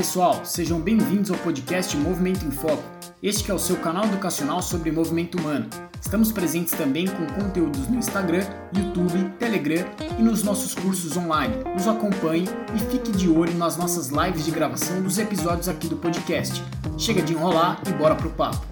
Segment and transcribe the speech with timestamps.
[0.00, 2.82] pessoal, sejam bem-vindos ao podcast Movimento em Foco.
[3.22, 5.68] Este é o seu canal educacional sobre movimento humano.
[6.00, 8.42] Estamos presentes também com conteúdos no Instagram,
[8.74, 9.84] YouTube, Telegram
[10.18, 11.54] e nos nossos cursos online.
[11.74, 15.96] Nos acompanhe e fique de olho nas nossas lives de gravação dos episódios aqui do
[15.96, 16.62] podcast.
[16.96, 18.66] Chega de enrolar e bora pro papo.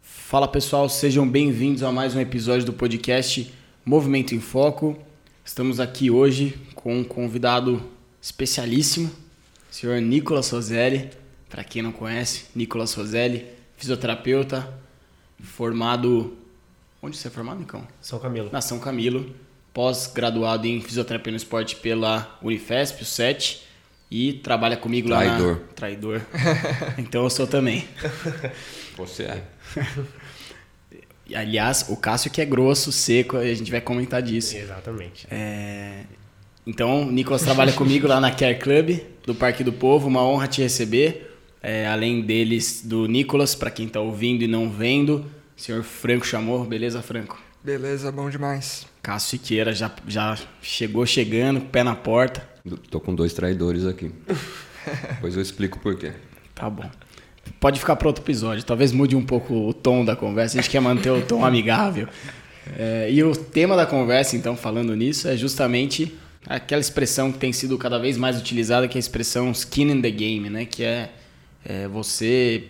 [0.00, 3.52] Fala pessoal, sejam bem-vindos a mais um episódio do podcast
[3.88, 4.98] Movimento em Foco.
[5.44, 7.80] Estamos aqui hoje com um convidado
[8.20, 11.08] especialíssimo, o senhor Nicolas Roselli.
[11.48, 13.46] Para quem não conhece, Nicolas Roselli,
[13.76, 14.68] fisioterapeuta,
[15.40, 16.36] formado.
[17.00, 17.86] Onde você é formado, Nicão?
[18.00, 18.50] São Camilo.
[18.52, 19.32] Na São Camilo,
[19.72, 23.62] pós-graduado em fisioterapia no esporte pela Unifesp, o SET,
[24.10, 25.46] e trabalha comigo Traidor.
[25.46, 25.72] lá na.
[25.76, 26.22] Traidor.
[26.98, 27.86] então eu sou também.
[28.96, 29.44] Você é.
[31.34, 34.56] Aliás, o Cássio que é grosso, seco, a gente vai comentar disso.
[34.56, 35.26] Exatamente.
[35.30, 36.02] É,
[36.66, 40.46] Então, o Nicolas trabalha comigo lá na Care Club do Parque do Povo, uma honra
[40.46, 41.32] te receber.
[41.62, 46.24] É, além deles, do Nicolas, para quem tá ouvindo e não vendo, o senhor Franco
[46.24, 47.40] chamou, beleza, Franco?
[47.64, 48.86] Beleza, bom demais.
[49.02, 52.48] Cássio Siqueira já, já chegou chegando, pé na porta.
[52.90, 54.12] Tô com dois traidores aqui.
[55.14, 56.12] Depois eu explico por quê.
[56.54, 56.88] Tá bom.
[57.58, 58.64] Pode ficar para outro episódio.
[58.64, 60.58] Talvez mude um pouco o tom da conversa.
[60.58, 62.08] A gente quer manter o tom amigável.
[62.76, 66.12] É, e o tema da conversa, então, falando nisso, é justamente
[66.46, 70.02] aquela expressão que tem sido cada vez mais utilizada, que é a expressão skin in
[70.02, 70.64] the game, né?
[70.64, 71.10] Que é,
[71.64, 72.64] é você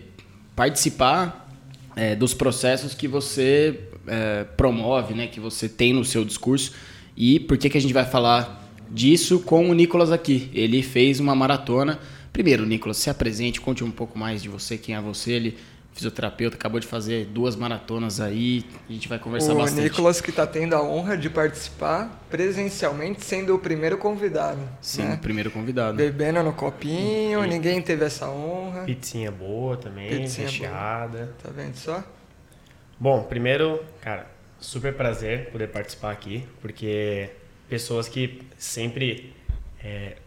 [0.55, 1.49] participar
[1.95, 5.27] é, dos processos que você é, promove, né?
[5.27, 6.73] Que você tem no seu discurso.
[7.15, 10.49] E por que, que a gente vai falar disso com o Nicolas aqui?
[10.53, 11.99] Ele fez uma maratona.
[12.37, 15.31] Primeiro, Nicolas, se apresente, conte um pouco mais de você, quem é você.
[15.31, 15.57] Ele
[15.91, 19.81] fisioterapeuta, acabou de fazer duas maratonas aí, a gente vai conversar o bastante.
[19.81, 24.59] Nicolas que está tendo a honra de participar presencialmente, sendo o primeiro convidado.
[24.79, 25.15] Sim, né?
[25.15, 25.97] o primeiro convidado.
[25.97, 28.83] Bebendo no copinho, ninguém teve essa honra.
[28.83, 31.33] Pizzinha boa também, Pizzinha recheada.
[31.41, 32.03] Tá vendo só?
[32.99, 37.31] Bom, primeiro, cara, super prazer poder participar aqui, porque
[37.67, 39.33] pessoas que sempre
[39.83, 40.17] é,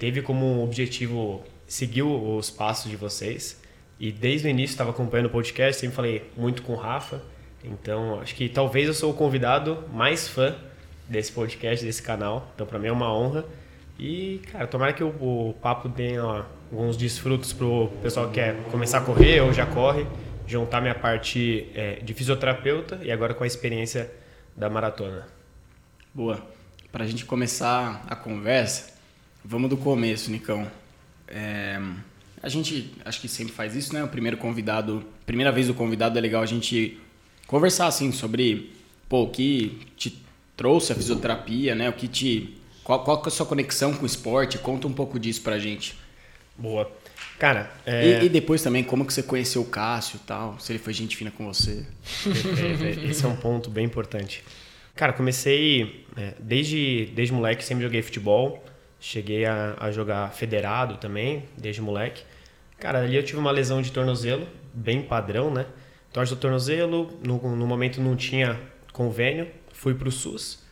[0.00, 3.60] teve como objetivo seguir os passos de vocês
[3.98, 7.20] e desde o início estava acompanhando o podcast, sempre falei muito com o Rafa,
[7.62, 10.56] então acho que talvez eu sou o convidado mais fã
[11.06, 13.44] desse podcast, desse canal, então para mim é uma honra
[13.98, 18.98] e, cara, tomara que o, o papo tenha alguns desfrutos pro pessoal que quer começar
[18.98, 20.06] a correr ou já corre,
[20.46, 24.10] juntar minha parte é, de fisioterapeuta e agora com a experiência
[24.56, 25.26] da maratona.
[26.14, 26.40] Boa.
[26.90, 28.99] Pra gente começar a conversa,
[29.44, 30.70] vamos do começo, Nicão.
[31.28, 31.80] É,
[32.42, 34.02] a gente acho que sempre faz isso, né?
[34.02, 36.98] O primeiro convidado, primeira vez do convidado é legal a gente
[37.46, 38.72] conversar assim sobre
[39.08, 40.22] pô, o que te
[40.56, 41.88] trouxe a fisioterapia, né?
[41.88, 44.58] O que te qual, qual é a sua conexão com o esporte?
[44.58, 45.96] Conta um pouco disso pra gente.
[46.56, 46.90] Boa.
[47.38, 48.20] Cara, é...
[48.20, 50.58] E, e, depois também, como que você conheceu o Cássio e tal?
[50.58, 51.86] Se ele foi gente fina com você.
[53.08, 54.42] Esse é um ponto bem importante.
[54.94, 58.62] Cara, comecei é, desde, desde moleque, sempre joguei futebol.
[59.00, 62.22] Cheguei a, a, jogar federado também, desde moleque.
[62.78, 65.66] Cara, ali eu tive uma lesão de tornozelo, bem padrão, né?
[66.12, 68.60] Torce do tornozelo, no, no momento não tinha
[68.92, 70.62] convênio, fui pro SUS.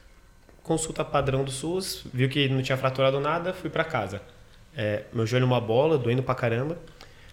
[0.63, 4.21] Consulta padrão do SUS, viu que não tinha fraturado nada, fui para casa.
[4.77, 6.79] É, meu joelho uma bola, doendo pra caramba.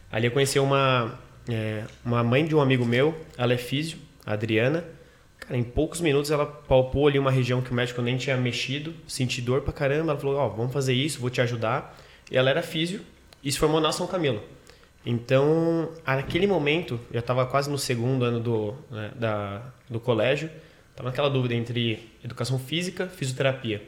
[0.10, 1.20] Ali eu conheci uma,
[1.50, 4.86] é, uma mãe de um amigo meu, ela é físio, a Adriana.
[5.48, 8.94] Cara, em poucos minutos ela palpou ali uma região que o médico nem tinha mexido,
[9.08, 10.12] senti dor pra caramba.
[10.12, 11.98] Ela falou: Ó, oh, vamos fazer isso, vou te ajudar.
[12.32, 13.02] E ela era físio
[13.44, 14.42] e se formou na São Camilo.
[15.06, 20.50] Então, naquele momento, eu estava quase no segundo ano do, né, da, do colégio,
[20.90, 23.84] estava naquela dúvida entre educação física e fisioterapia.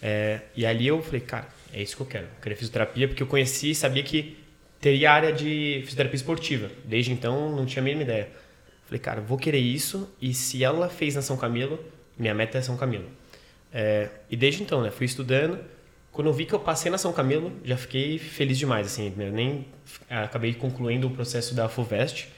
[0.00, 2.24] É, e ali eu falei: cara, é isso que eu quero.
[2.24, 4.38] Eu quero fisioterapia porque eu conheci e sabia que
[4.80, 6.70] teria área de fisioterapia esportiva.
[6.84, 8.28] Desde então, não tinha a mínima ideia.
[8.86, 11.78] Falei, cara, vou querer isso e se ela fez na São Camilo,
[12.16, 13.06] minha meta é São Camilo.
[13.72, 15.58] É, e desde então, né, fui estudando.
[16.12, 19.32] Quando eu vi que eu passei na São Camilo, já fiquei feliz demais, assim, eu
[19.32, 19.66] nem
[20.08, 22.28] acabei concluindo o processo da FUVEST,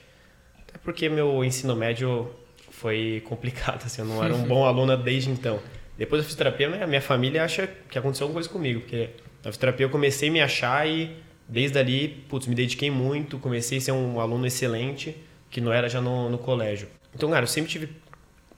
[0.58, 2.28] até porque meu ensino médio
[2.70, 5.60] foi complicado, assim, eu não era um bom aluno desde então.
[5.96, 9.10] Depois da fisioterapia, minha, minha família acha que aconteceu alguma coisa comigo, porque
[9.44, 11.14] na fisioterapia eu comecei a me achar e
[11.46, 15.16] desde ali, putz, me dediquei muito, comecei a ser um aluno excelente,
[15.50, 16.88] que não era já no, no colégio.
[17.14, 17.88] Então, cara, eu sempre tive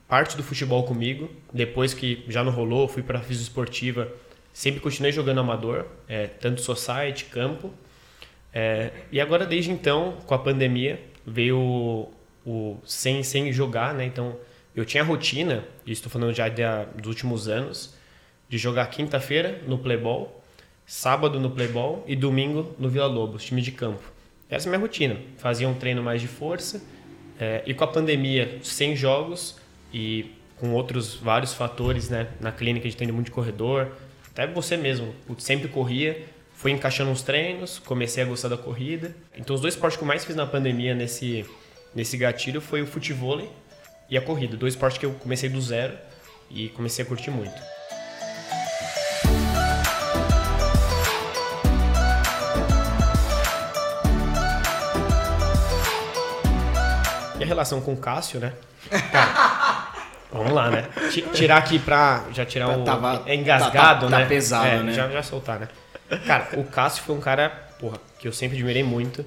[0.08, 1.30] parte do futebol comigo.
[1.52, 4.08] Depois que já não rolou, fui para a fisioesportiva.
[4.52, 7.72] Sempre continuei jogando amador, é, tanto society, campo.
[8.52, 12.12] É, e agora, desde então, com a pandemia, veio o,
[12.44, 14.04] o sem, sem jogar, né?
[14.04, 14.36] Então,
[14.74, 16.62] eu tinha a rotina, e estou falando já de,
[16.96, 17.94] dos últimos anos,
[18.48, 20.42] de jogar quinta-feira no Playball,
[20.84, 24.02] sábado no Playball e domingo no Vila Lobos, time de campo.
[24.50, 25.16] Essa é a minha rotina.
[25.38, 26.82] Fazia um treino mais de força,
[27.38, 29.56] é, e com a pandemia, sem jogos
[29.92, 32.28] e com outros vários fatores, né?
[32.40, 33.88] Na clínica a gente tem muito de corredor,
[34.30, 39.14] até você mesmo, sempre corria, fui encaixando uns treinos, comecei a gostar da corrida.
[39.36, 41.46] Então os dois esportes que eu mais fiz na pandemia nesse,
[41.94, 43.40] nesse gatilho foi o futebol
[44.10, 44.56] e a corrida.
[44.56, 45.94] Dois esportes que eu comecei do zero
[46.50, 47.79] e comecei a curtir muito.
[57.50, 58.52] Relação com o Cássio, né?
[59.12, 59.92] Tá.
[60.32, 60.88] Vamos lá, né?
[61.34, 62.84] Tirar aqui pra já tirar o.
[62.84, 64.22] Tava, é engasgado, tá, tá, né?
[64.22, 64.92] Tá pesado, é, né?
[64.92, 65.68] Já, já soltar, né?
[66.26, 69.24] Cara, o Cássio foi um cara, porra, que eu sempre admirei muito.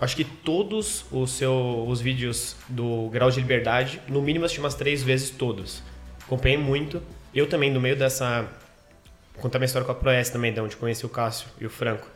[0.00, 4.74] Acho que todos os seus os vídeos do Grau de Liberdade, no mínimo assisti umas
[4.74, 5.82] três vezes todos.
[6.24, 7.00] Acompanhei muito.
[7.32, 8.42] Eu também, no meio dessa.
[9.32, 11.70] Vou contar minha história com a ProS também, de onde conheci o Cássio e o
[11.70, 12.06] Franco.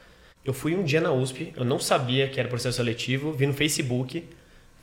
[0.45, 3.53] Eu fui um dia na USP, eu não sabia que era processo seletivo, vi no
[3.53, 4.25] Facebook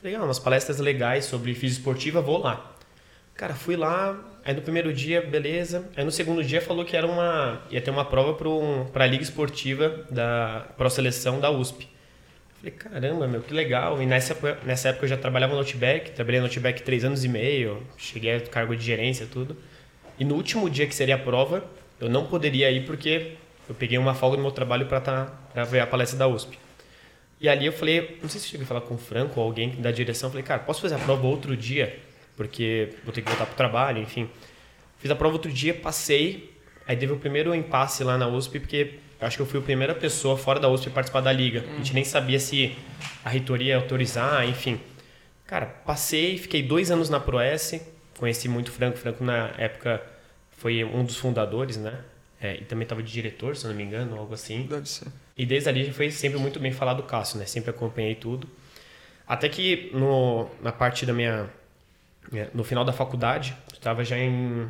[0.08, 2.74] Falei, ah, umas palestras legais sobre física esportiva, vou lá.
[3.36, 5.86] Cara, fui lá, aí no primeiro dia, beleza.
[5.98, 7.62] Aí no segundo dia falou que era uma.
[7.70, 8.34] ia ter uma prova
[8.94, 11.90] para a Liga Esportiva da Pro Seleção da USP.
[12.56, 14.02] Falei, caramba, meu, que legal.
[14.02, 14.34] E nessa,
[14.64, 18.38] nessa época eu já trabalhava no Outback, trabalhei no Outback três anos e meio, cheguei
[18.38, 19.58] a cargo de gerência tudo.
[20.18, 21.66] E no último dia que seria a prova,
[22.00, 23.34] eu não poderia ir porque
[23.68, 25.34] eu peguei uma folga no meu trabalho para tá,
[25.66, 26.58] ver a palestra da USP.
[27.40, 29.70] E ali eu falei, não sei se cheguei a falar com o Franco ou alguém
[29.82, 32.00] da direção, falei, cara, posso fazer a prova outro dia?
[32.36, 34.30] Porque vou ter que voltar pro trabalho, enfim.
[34.98, 36.52] Fiz a prova outro dia, passei,
[36.88, 39.94] aí teve o primeiro impasse lá na USP, porque acho que eu fui a primeira
[39.94, 41.64] pessoa fora da USP a participar da liga.
[41.74, 42.76] A gente nem sabia se
[43.24, 44.80] a reitoria ia autorizar, enfim.
[45.46, 47.80] Cara, passei, fiquei dois anos na ProS,
[48.18, 48.98] conheci muito o Franco.
[48.98, 50.02] Franco, na época,
[50.52, 52.00] foi um dos fundadores, né?
[52.42, 54.64] É, e também estava de diretor, se não me engano, algo assim.
[54.64, 55.08] Deve ser.
[55.38, 57.46] E desde ali foi sempre muito bem falado do Cássio, né?
[57.46, 58.50] Sempre acompanhei tudo.
[59.28, 61.50] Até que no, na parte da minha.
[62.34, 64.68] É, no final da faculdade, estava já em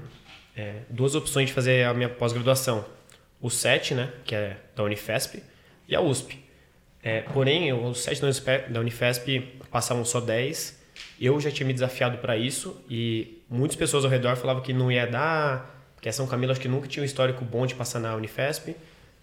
[0.55, 2.85] é, duas opções de fazer a minha pós-graduação.
[3.39, 4.11] O SET, né?
[4.25, 5.41] Que é da Unifesp,
[5.87, 6.43] e a USP.
[7.01, 8.19] É, porém, os SET
[8.69, 9.39] da Unifesp
[9.71, 10.77] passavam só 10.
[11.19, 14.91] Eu já tinha me desafiado para isso e muitas pessoas ao redor falavam que não
[14.91, 17.99] ia dar, porque a São Camilo acho que nunca tinha um histórico bom de passar
[17.99, 18.75] na Unifesp.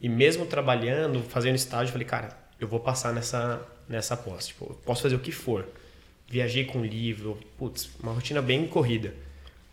[0.05, 4.49] E mesmo trabalhando, fazendo estágio, falei, cara, eu vou passar nessa, nessa pós.
[4.49, 5.67] Tipo, posso fazer o que for.
[6.29, 9.15] Viajei com livro, putz, uma rotina bem corrida.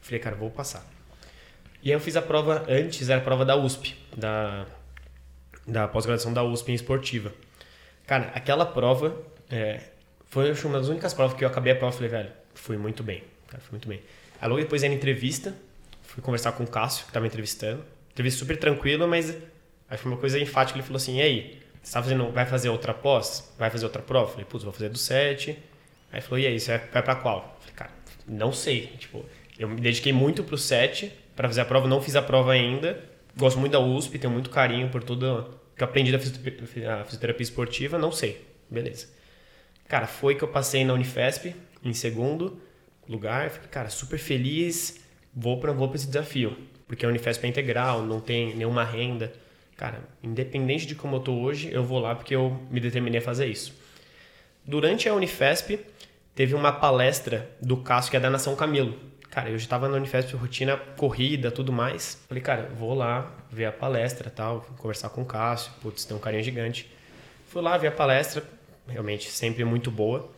[0.01, 0.89] Falei, cara, vou passar.
[1.83, 4.65] E aí eu fiz a prova antes, era a prova da USP, da,
[5.67, 7.33] da pós-graduação da USP em esportiva.
[8.07, 9.81] Cara, aquela prova é,
[10.27, 13.03] foi uma das únicas provas que eu acabei a prova e falei, velho, fui muito
[13.03, 13.21] bem.
[13.49, 14.01] Cara, fui muito bem.
[14.39, 15.53] Aí logo depois era entrevista,
[16.01, 17.83] fui conversar com o Cássio, que estava entrevistando.
[18.13, 19.35] Entrevista super tranquila, mas
[19.91, 22.69] Aí foi uma coisa enfática, ele falou assim, e aí, você tá fazendo, vai fazer
[22.69, 23.53] outra pós?
[23.59, 24.31] Vai fazer outra prova?
[24.31, 25.59] Falei, putz, vou fazer do 7.
[26.13, 27.39] Aí falou, e aí, você vai pra qual?
[27.39, 27.91] Eu falei, cara,
[28.25, 28.87] não sei.
[28.97, 29.25] Tipo,
[29.59, 33.03] eu me dediquei muito pro 7 para fazer a prova, não fiz a prova ainda.
[33.37, 37.97] Gosto muito da USP, tenho muito carinho por tudo que eu aprendi da fisioterapia esportiva,
[37.97, 38.47] não sei.
[38.69, 39.09] Beleza.
[39.89, 42.61] Cara, foi que eu passei na Unifesp, em segundo
[43.09, 43.49] lugar.
[43.49, 45.01] Falei, cara, super feliz,
[45.35, 46.57] vou para vou esse desafio.
[46.87, 49.33] Porque a Unifesp é integral, não tem nenhuma renda
[49.81, 53.23] cara, independente de como eu tô hoje, eu vou lá porque eu me determinei a
[53.23, 53.73] fazer isso.
[54.63, 55.83] Durante a Unifesp,
[56.35, 58.95] teve uma palestra do Cássio, que é da Nação Camilo.
[59.31, 62.23] Cara, eu já estava na Unifesp, rotina corrida, tudo mais.
[62.27, 66.19] Falei, cara, vou lá ver a palestra tal, conversar com o Cássio, putz, tem um
[66.19, 66.87] carinho gigante.
[67.47, 68.43] Fui lá ver a palestra,
[68.87, 70.29] realmente sempre muito boa.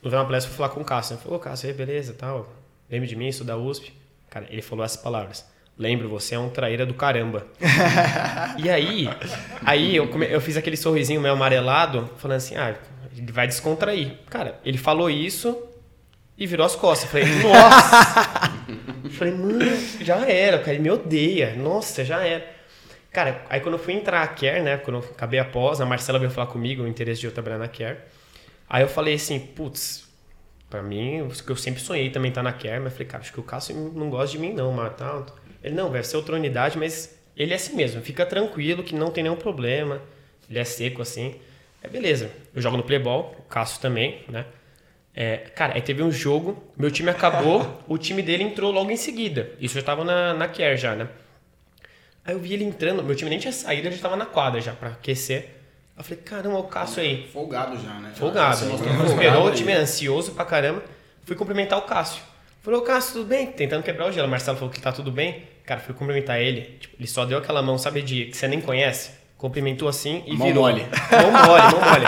[0.00, 1.14] No ver uma palestra, fui falar com o Cássio.
[1.14, 2.48] Ele falou, Cássio, aí, beleza, tal,
[2.88, 3.92] lembra de mim, sou da USP.
[4.30, 5.52] Cara, ele falou essas palavras.
[5.76, 7.46] Lembro, você é um traíra do caramba.
[8.62, 9.08] e aí,
[9.64, 12.76] aí eu, come, eu fiz aquele sorrisinho meio amarelado, falando assim, ah,
[13.16, 14.18] ele vai descontrair.
[14.30, 15.60] Cara, ele falou isso
[16.38, 17.10] e virou as costas.
[17.10, 18.52] falei, nossa!
[19.10, 21.54] falei, mano, já era, cara, ele me odeia.
[21.56, 22.54] Nossa, já era.
[23.12, 25.86] Cara, aí quando eu fui entrar a Care, né, quando eu acabei a pós, a
[25.86, 27.98] Marcela veio falar comigo o interesse de eu trabalhar na Care.
[28.68, 30.08] Aí eu falei assim, putz,
[30.68, 33.32] pra mim, que eu sempre sonhei também tá na Care, mas eu falei, cara, acho
[33.32, 35.26] que o Cássio não gosta de mim não, mas tal.
[35.64, 38.02] Ele, não, vai ser outra unidade, mas ele é assim mesmo.
[38.02, 40.02] Fica tranquilo que não tem nenhum problema.
[40.48, 41.36] Ele é seco assim.
[41.82, 42.30] É beleza.
[42.54, 44.44] Eu jogo no Playball, o Cássio também, né?
[45.16, 48.96] É, cara, aí teve um jogo, meu time acabou, o time dele entrou logo em
[48.96, 49.52] seguida.
[49.58, 51.08] Isso já tava na, na Care já, né?
[52.24, 54.60] Aí eu vi ele entrando, meu time nem tinha saído, ele já tava na quadra
[54.60, 55.50] já pra aquecer.
[55.96, 57.28] Eu falei, caramba, o Cássio aí.
[57.32, 58.12] Folgado já, né?
[58.14, 58.68] Folgado.
[58.68, 60.82] Já, esperou, o time é ansioso pra caramba.
[61.24, 62.22] Fui cumprimentar o Cássio.
[62.64, 63.46] Falou, Cássio, tudo bem?
[63.48, 64.26] Tentando quebrar o gelo.
[64.26, 65.42] O Marcelo falou que tá tudo bem.
[65.66, 66.62] Cara, fui cumprimentar ele.
[66.80, 69.10] Tipo, ele só deu aquela mão, sabe, de que você nem conhece.
[69.36, 70.62] Cumprimentou assim e Mão virou.
[70.62, 70.86] mole.
[71.10, 72.06] Mão mole, mão mole.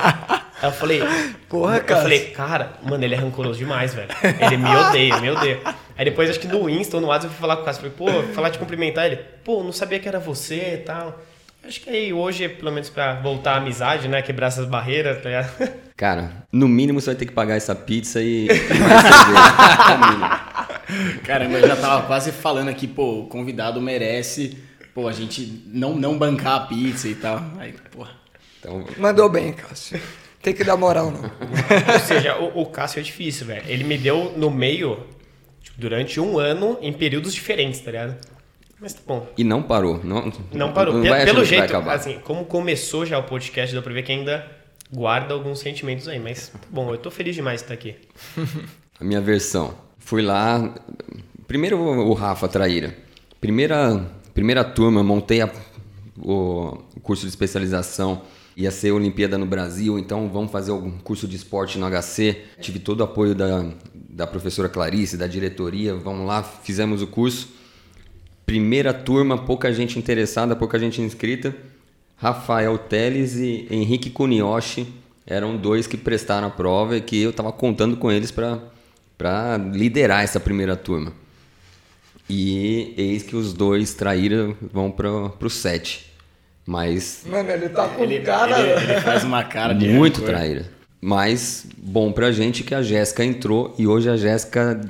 [0.62, 1.02] Aí eu falei,
[1.50, 2.00] Porra, eu cara.
[2.00, 4.08] falei, cara, mano, ele é rancoroso demais, velho.
[4.40, 5.60] Ele me odeia, me odeia.
[5.98, 7.90] Aí depois, acho que no Insta ou no WhatsApp, eu fui falar com o Cássio.
[7.90, 9.16] Falei, pô, falar de cumprimentar ele.
[9.44, 11.20] Pô, não sabia que era você e tal.
[11.66, 14.22] Acho que aí hoje, pelo menos pra voltar à amizade, né?
[14.22, 15.68] Quebrar essas barreiras, tá ligado?
[15.96, 18.46] Cara, no mínimo você vai ter que pagar essa pizza e.
[21.24, 24.56] Caramba, eu já tava quase falando aqui, pô, o convidado merece,
[24.94, 27.42] pô, a gente não, não bancar a pizza e tal.
[27.58, 28.06] Aí, pô,
[28.60, 30.00] Então, Mandou bem, Cássio.
[30.42, 31.22] Tem que dar moral, não.
[31.92, 33.64] Ou seja, o, o Cássio é difícil, velho.
[33.66, 35.04] Ele me deu no meio,
[35.60, 38.16] tipo, durante um ano, em períodos diferentes, tá ligado?
[38.78, 39.26] Mas tá bom.
[39.36, 40.00] e não parou.
[40.04, 40.94] Não, Não parou.
[40.94, 44.46] Não Pelo vai jeito, assim, como começou já o podcast, deu pra ver que ainda
[44.92, 46.18] guarda alguns sentimentos aí.
[46.18, 47.96] Mas tá bom, eu tô feliz demais de estar aqui.
[49.00, 49.74] A minha versão.
[50.06, 50.72] Fui lá.
[51.48, 52.96] Primeiro o Rafa Traíra.
[53.40, 55.50] Primeira, primeira turma, montei a-
[56.16, 58.22] o curso de especialização.
[58.56, 62.36] Ia ser Olimpíada no Brasil, então vamos fazer algum curso de esporte no HC.
[62.60, 65.96] Tive todo o apoio da, da professora Clarice, da diretoria.
[65.96, 67.48] Vamos lá, fizemos o curso.
[68.46, 71.52] Primeira turma, pouca gente interessada, pouca gente inscrita.
[72.16, 74.86] Rafael Teles e Henrique Kunioshi
[75.26, 78.60] eram dois que prestaram a prova e que eu estava contando com eles para
[79.72, 81.12] liderar essa primeira turma.
[82.28, 86.12] E eis que os dois traíram vão para o set.
[86.66, 88.58] Mas Mano, ele tá com ele, cara.
[88.58, 90.34] ele, ele faz uma cara de muito rancor.
[90.34, 90.70] traíra.
[91.00, 94.80] Mas bom pra gente que a Jéssica entrou e hoje a Jéssica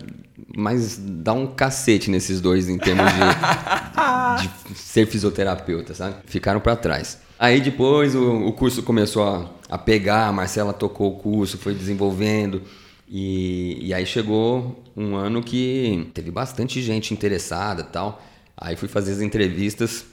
[0.56, 3.18] mas dá um cacete nesses dois em termos de,
[4.72, 6.14] de ser fisioterapeuta, sabe?
[6.24, 7.18] Ficaram pra trás.
[7.38, 11.74] Aí depois o, o curso começou a, a pegar, a Marcela tocou o curso, foi
[11.74, 12.62] desenvolvendo.
[13.08, 18.22] E, e aí chegou um ano que teve bastante gente interessada tal.
[18.56, 20.04] Aí fui fazer as entrevistas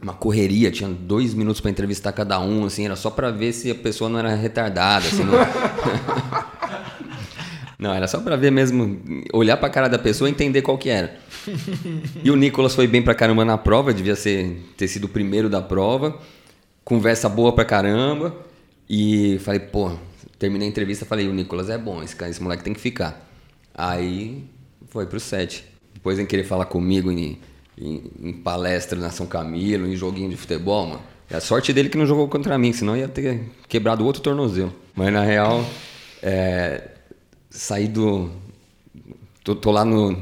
[0.00, 3.70] uma correria, tinha dois minutos para entrevistar cada um, assim, era só para ver se
[3.70, 5.32] a pessoa não era retardada, assim, não...
[7.78, 9.00] não, era só para ver mesmo,
[9.32, 11.16] olhar para a cara da pessoa e entender qual que era.
[12.22, 15.48] E o Nicolas foi bem pra caramba na prova, devia ser, ter sido o primeiro
[15.48, 16.18] da prova,
[16.84, 18.36] conversa boa pra caramba,
[18.88, 19.92] e falei, pô,
[20.38, 23.28] terminei a entrevista, falei, o Nicolas é bom, esse, cara, esse moleque tem que ficar.
[23.74, 24.44] Aí
[24.88, 25.64] foi pro set.
[25.92, 27.38] Depois em querer falar comigo em,
[27.76, 31.02] em, em palestra na São Camilo, em joguinho de futebol, mano.
[31.28, 34.72] É a sorte dele que não jogou contra mim, senão ia ter quebrado outro tornozelo.
[34.94, 35.64] Mas na real,
[36.22, 36.90] é,
[37.50, 38.30] saí do.
[39.42, 40.12] Tô, tô lá no,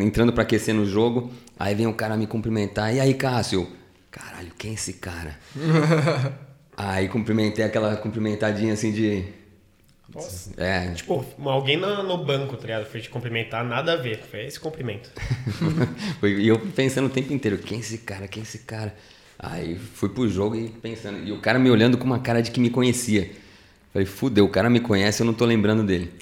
[0.00, 2.94] entrando pra aquecer no jogo, aí vem um cara me cumprimentar.
[2.94, 3.68] E aí, Cássio?
[4.10, 5.38] Caralho, quem é esse cara?
[6.76, 9.24] aí cumprimentei aquela cumprimentadinha assim de.
[10.14, 10.50] Nossa.
[10.56, 12.86] É, Tipo, alguém no, no banco, tá ligado?
[12.86, 14.18] Foi te cumprimentar, nada a ver.
[14.30, 15.10] Foi esse cumprimento.
[16.22, 18.94] E eu pensando o tempo inteiro, quem é esse cara, quem é esse cara?
[19.38, 22.50] Aí fui pro jogo e pensando, e o cara me olhando com uma cara de
[22.50, 23.30] que me conhecia.
[23.92, 26.12] Falei, fudeu, o cara me conhece, eu não tô lembrando dele.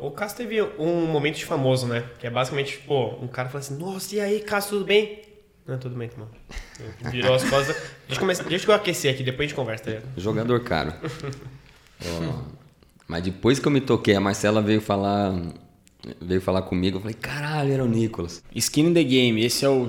[0.00, 2.04] O Cássio teve um momento de famoso, né?
[2.18, 5.22] Que é basicamente, pô, um cara fala assim, nossa, e aí, Cássio, tudo bem?
[5.66, 6.28] Não, tudo bem, irmão.
[7.10, 7.74] Virou as costas.
[7.76, 10.08] Deixa eu, começar, deixa eu aquecer aqui, depois a gente conversa, tá ligado?
[10.16, 10.92] Jogador caro.
[12.04, 12.57] Ó,
[13.08, 15.34] mas depois que eu me toquei, a Marcela veio falar,
[16.20, 18.42] veio falar comigo, eu falei, caralho, era o Nicolas.
[18.54, 19.88] Skin in the Game, esse é o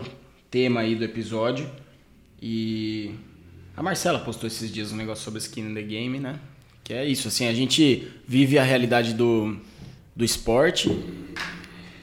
[0.49, 1.69] tema aí do episódio.
[2.41, 3.13] E
[3.75, 6.39] a Marcela postou esses dias um negócio sobre Skin in the Game, né?
[6.81, 9.57] Que é isso, assim, a gente vive a realidade do,
[10.15, 10.89] do esporte,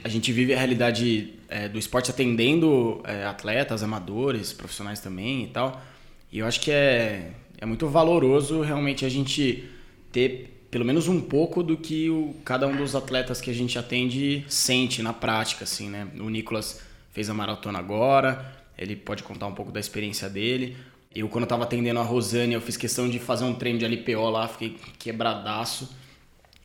[0.04, 5.49] a gente vive a realidade é, do esporte atendendo é, atletas, amadores, profissionais também e
[5.49, 5.82] tal.
[6.30, 9.64] E eu acho que é, é muito valoroso realmente a gente
[10.12, 13.78] ter pelo menos um pouco do que o, cada um dos atletas que a gente
[13.78, 16.06] atende sente na prática, assim, né?
[16.21, 20.76] O Nicolas fez a maratona agora, ele pode contar um pouco da experiência dele.
[21.14, 23.87] Eu, quando eu tava atendendo a Rosane, eu fiz questão de fazer um treino de
[23.87, 25.97] LPO lá, fiquei quebradaço.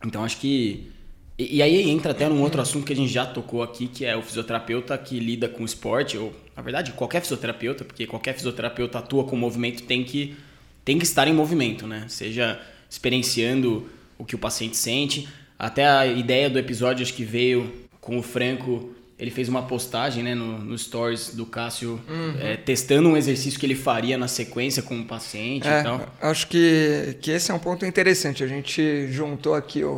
[0.06, 0.92] Então acho que.
[1.40, 4.04] E, e aí entra até num outro assunto que a gente já tocou aqui, que
[4.04, 9.00] é o fisioterapeuta que lida com esporte, ou na verdade qualquer fisioterapeuta, porque qualquer fisioterapeuta
[9.00, 10.36] atua com movimento tem que,
[10.84, 12.04] tem que estar em movimento, né?
[12.10, 13.90] Seja experienciando
[14.22, 15.28] o que o paciente sente.
[15.58, 18.92] Até a ideia do episódio acho que veio com o Franco.
[19.18, 22.02] Ele fez uma postagem né, no, no stories do Cássio
[22.40, 26.08] é, testando um exercício que ele faria na sequência com o paciente É, e tal.
[26.22, 28.44] acho que, que esse é um ponto interessante.
[28.44, 29.92] A gente juntou aqui o,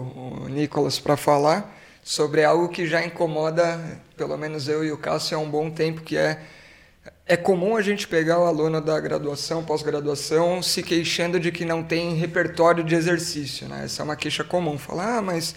[0.43, 3.79] o Nicolas para falar sobre algo que já incomoda,
[4.17, 6.41] pelo menos eu e o Cássio, há um bom tempo, que é
[7.25, 11.81] é comum a gente pegar o aluno da graduação, pós-graduação, se queixando de que não
[11.81, 13.67] tem repertório de exercício.
[13.67, 13.85] Né?
[13.85, 14.77] Essa é uma queixa comum.
[14.77, 15.55] Falar, ah, mas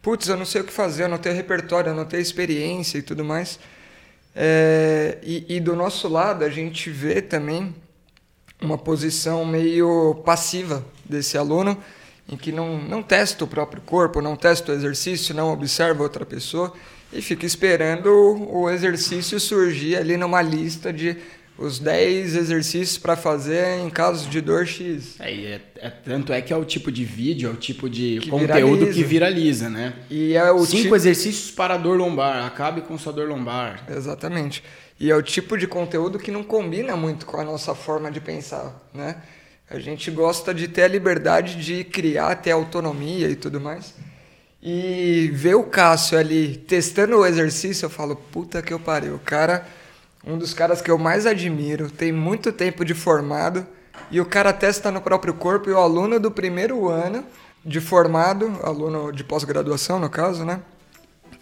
[0.00, 2.98] putz, eu não sei o que fazer, eu não tenho repertório, eu não tenho experiência
[2.98, 3.58] e tudo mais.
[4.36, 7.74] É, e, e do nosso lado, a gente vê também
[8.62, 11.76] uma posição meio passiva desse aluno,
[12.28, 16.24] em que não, não testa o próprio corpo, não testa o exercício, não observa outra
[16.24, 16.72] pessoa
[17.12, 21.16] e fica esperando o exercício surgir ali numa lista de
[21.60, 25.20] os 10 exercícios para fazer em casos de dor X.
[25.20, 28.18] É, é, é, tanto é que é o tipo de vídeo, é o tipo de
[28.22, 28.92] que conteúdo viraliza.
[28.94, 29.92] que viraliza, né?
[30.08, 30.96] E é o Cinco tipo...
[30.96, 33.84] exercícios para dor lombar, acabe com sua dor lombar.
[33.94, 34.64] Exatamente.
[34.98, 38.22] E é o tipo de conteúdo que não combina muito com a nossa forma de
[38.22, 39.16] pensar, né?
[39.68, 43.94] A gente gosta de ter a liberdade de criar, ter autonomia e tudo mais.
[44.62, 49.10] E ver o Cássio ali testando o exercício, eu falo, puta que eu parei.
[49.10, 49.66] O cara
[50.24, 53.66] um dos caras que eu mais admiro, tem muito tempo de formado
[54.10, 57.24] e o cara testa no próprio corpo e o aluno do primeiro ano
[57.64, 60.60] de formado, aluno de pós-graduação no caso, né?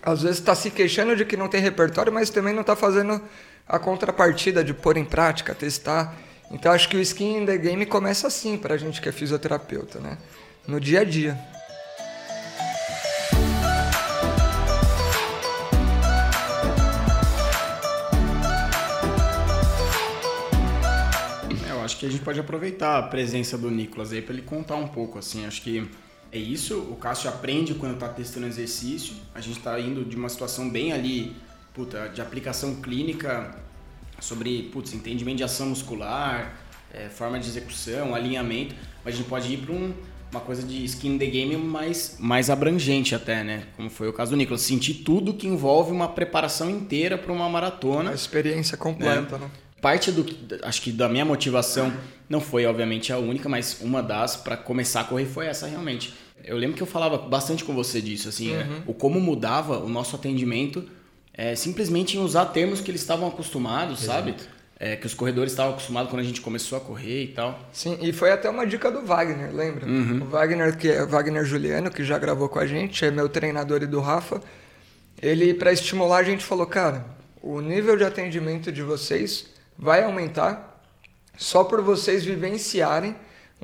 [0.03, 3.21] Às vezes está se queixando de que não tem repertório, mas também não está fazendo
[3.67, 6.17] a contrapartida de pôr em prática, testar.
[6.51, 9.13] Então acho que o skin in the game começa assim para a gente que é
[9.13, 10.19] fisioterapeuta, né?
[10.67, 11.37] No dia a dia.
[21.99, 24.87] Acho que a gente pode aproveitar a presença do Nicolas aí para ele contar um
[24.87, 25.89] pouco, assim, acho que
[26.31, 30.29] é isso, o Cássio aprende quando está testando exercício, a gente está indo de uma
[30.29, 31.35] situação bem ali,
[31.75, 33.57] puta, de aplicação clínica
[34.21, 36.55] sobre, putz, entendimento de ação muscular,
[36.93, 39.93] é, forma de execução, alinhamento, mas a gente pode ir para um,
[40.31, 43.65] uma coisa de skin in the game mais, mais abrangente até, né?
[43.77, 44.61] Como foi o caso do Nicolas.
[44.61, 48.11] Sentir tudo que envolve uma preparação inteira para uma maratona.
[48.11, 49.47] A experiência completa, né?
[49.47, 49.51] né?
[49.81, 50.27] Parte do
[50.63, 51.93] acho que da minha motivação
[52.29, 56.15] não foi obviamente a única mas uma das para começar a correr foi essa realmente
[56.45, 58.65] eu lembro que eu falava bastante com você disso assim né?
[58.65, 58.83] uhum.
[58.89, 60.85] o como mudava o nosso atendimento
[61.33, 64.19] é, simplesmente em usar termos que eles estavam acostumados Exato.
[64.19, 64.35] sabe
[64.81, 67.97] é, que os corredores estavam acostumados quando a gente começou a correr e tal sim
[68.01, 70.23] e foi até uma dica do Wagner lembra uhum.
[70.23, 73.29] o Wagner que é o Wagner Juliano que já gravou com a gente é meu
[73.29, 74.41] treinador e do Rafa
[75.23, 77.05] ele para estimular a gente falou cara
[77.41, 80.83] o nível de atendimento de vocês vai aumentar
[81.37, 83.15] só por vocês vivenciarem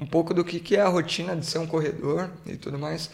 [0.00, 3.10] um pouco do que, que é a rotina de ser um corredor e tudo mais.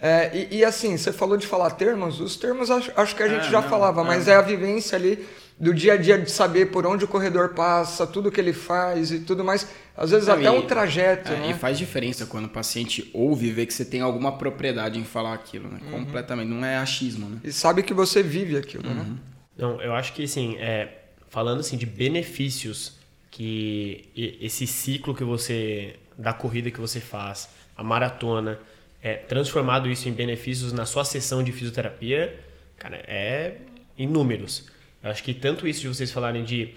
[0.00, 3.28] É, e, e, assim, você falou de falar termos, os termos acho, acho que a
[3.28, 4.04] gente é, já não, falava, é.
[4.04, 5.26] mas é a vivência ali
[5.58, 9.10] do dia a dia de saber por onde o corredor passa, tudo que ele faz
[9.10, 9.66] e tudo mais.
[9.96, 11.32] Às vezes não, até o um trajeto.
[11.32, 11.50] É, né?
[11.50, 15.34] E faz diferença quando o paciente ouve ver que você tem alguma propriedade em falar
[15.34, 15.80] aquilo, né?
[15.82, 15.90] Uhum.
[15.90, 17.40] Completamente, não é achismo, né?
[17.42, 18.90] E sabe que você vive aquilo, né?
[18.90, 18.98] uhum.
[18.98, 19.16] né?
[19.56, 20.97] Não, eu acho que assim, é,
[21.28, 22.98] falando assim de benefícios
[23.30, 28.58] que esse ciclo que você da corrida que você faz, a maratona,
[29.00, 32.38] é, transformado isso em benefícios na sua sessão de fisioterapia,
[32.76, 33.58] cara, é
[33.96, 34.68] inúmeros.
[35.02, 36.74] Eu acho que tanto isso de vocês falarem de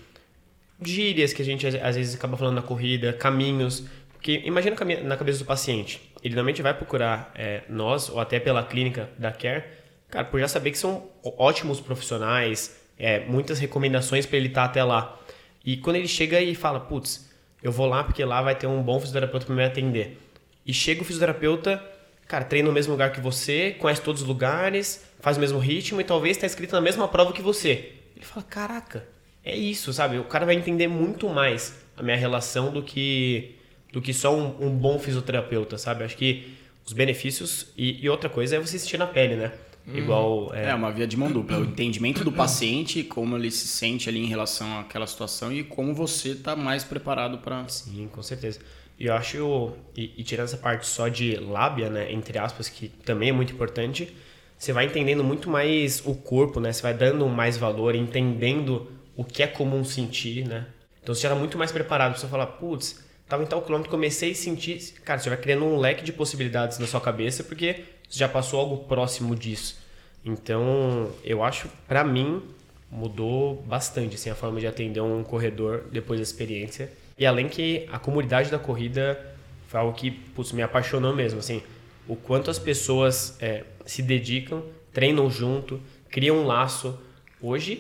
[0.82, 5.40] gírias que a gente às vezes acaba falando na corrida, caminhos, porque imagina na cabeça
[5.40, 9.64] do paciente, ele normalmente vai procurar é, nós ou até pela clínica da Care,
[10.10, 14.68] cara, por já saber que são ótimos profissionais, é, muitas recomendações para ele estar tá
[14.68, 15.20] até lá.
[15.66, 17.28] E quando ele chega e fala, putz,
[17.64, 20.20] eu vou lá porque lá vai ter um bom fisioterapeuta para me atender.
[20.64, 21.84] E chega o fisioterapeuta,
[22.28, 26.00] cara, treina no mesmo lugar que você, conhece todos os lugares, faz o mesmo ritmo
[26.00, 27.94] e talvez está escrito na mesma prova que você.
[28.16, 29.08] Ele fala, caraca,
[29.44, 30.20] é isso, sabe?
[30.20, 33.56] O cara vai entender muito mais a minha relação do que
[33.92, 36.06] do que só um, um bom fisioterapeuta, sabe?
[36.06, 39.52] Acho que os benefícios e, e outra coisa é você sentir na pele, né?
[39.88, 39.98] Uhum.
[39.98, 40.54] Igual.
[40.54, 40.70] É...
[40.70, 40.76] é...
[40.76, 41.60] uma via de mão dupla.
[41.60, 45.94] O entendimento do paciente, como ele se sente ali em relação àquela situação e como
[45.94, 47.68] você está mais preparado para.
[47.68, 48.60] Sim, com certeza.
[49.00, 52.88] E eu acho, e, e, tirando essa parte só de lábia, né, entre aspas, que
[52.88, 54.16] também é muito importante,
[54.56, 56.72] você vai entendendo muito mais o corpo, né?
[56.72, 60.68] Você vai dando mais valor, entendendo o que é comum sentir, né?
[61.02, 63.90] Então você já está muito mais preparado para você falar, putz, tava em tal quilômetro,
[63.90, 64.94] comecei a sentir.
[65.04, 68.60] Cara, você vai criando um leque de possibilidades na sua cabeça, porque você já passou
[68.60, 69.80] algo próximo disso.
[70.24, 72.44] Então, eu acho, para mim,
[72.92, 76.92] mudou bastante assim, a forma de atender um corredor depois da experiência.
[77.18, 79.34] E além que a comunidade da corrida
[79.68, 81.40] foi algo que putz, me apaixonou mesmo.
[81.40, 81.64] Assim,
[82.06, 87.00] o quanto as pessoas é, se dedicam, treinam junto, criam um laço.
[87.42, 87.80] Hoje,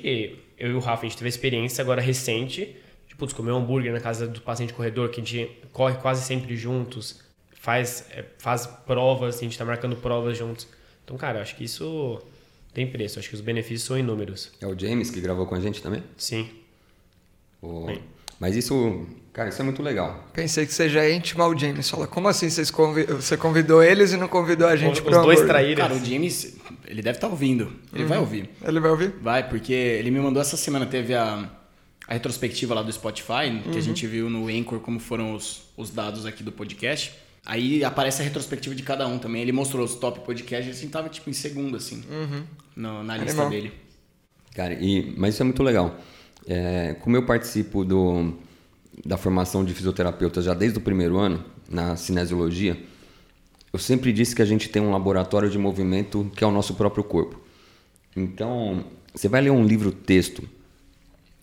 [0.58, 3.58] eu e o Rafa, a gente teve a experiência agora recente de putz, comer um
[3.58, 7.20] hambúrguer na casa do paciente corredor, que a gente corre quase sempre juntos
[7.62, 10.68] faz, é, faz provas, a gente está marcando provas juntos.
[11.06, 12.20] Então, cara, acho que isso
[12.74, 13.20] tem preço.
[13.20, 14.52] Acho que os benefícios são inúmeros.
[14.60, 16.04] É o James que gravou com a gente também?
[16.18, 16.50] Sim.
[17.62, 17.88] O...
[18.40, 20.28] Mas isso, cara, isso é muito legal.
[20.34, 21.88] Pensei que você já é íntimo ao James.
[21.88, 25.12] Fala, como assim vocês convi- você convidou eles e não convidou a gente Os pro
[25.12, 25.48] dois hambúrguer?
[25.48, 25.82] traíram.
[25.88, 27.72] Cara, o James, ele deve estar ouvindo.
[27.94, 28.50] Ele vai ouvir.
[28.66, 29.10] Ele vai ouvir?
[29.22, 31.48] Vai, porque ele me mandou essa semana, teve a,
[32.08, 35.92] a retrospectiva lá do Spotify, que a gente viu no Anchor como foram os, os
[35.92, 37.14] dados aqui do podcast.
[37.46, 39.42] Aí aparece a retrospectiva de cada um também.
[39.42, 42.04] Ele mostrou os top podcasts e a gente tava tipo em segundo, assim,
[42.76, 43.50] no- na lista Animal.
[43.50, 43.72] dele.
[44.56, 45.98] Cara, e, mas isso é muito legal.
[46.46, 48.34] É, como eu participo do,
[49.06, 52.78] da formação de fisioterapeuta já desde o primeiro ano, na cinesiologia,
[53.74, 56.76] eu sempre disse que a gente tem um laboratório de movimento que é o nosso
[56.76, 57.40] próprio corpo.
[58.16, 60.44] Então, você vai ler um livro-texto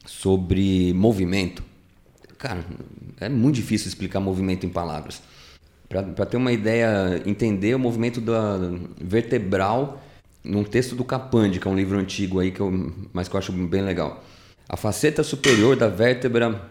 [0.07, 1.63] sobre movimento,
[2.39, 2.65] cara,
[3.21, 5.23] é muito difícil explicar movimento em palavras.
[5.88, 8.59] Para ter uma ideia, entender o movimento da
[9.01, 10.03] vertebral
[10.44, 13.38] num texto do Capandi, que é um livro antigo aí, que eu, mas que eu
[13.38, 14.22] acho bem legal.
[14.68, 16.70] A faceta superior da vértebra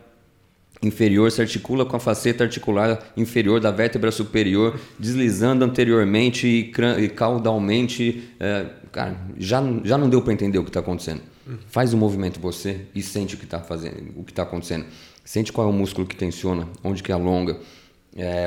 [0.81, 8.29] inferior se articula com a faceta articular inferior da vértebra superior, deslizando anteriormente e, caudalmente.
[8.39, 11.21] é, cara, já, já não deu para entender o que está acontecendo.
[11.67, 14.85] Faz o movimento você e sente o que está fazendo, o que está acontecendo.
[15.23, 17.59] Sente qual é o músculo que tensiona, onde que alonga, é,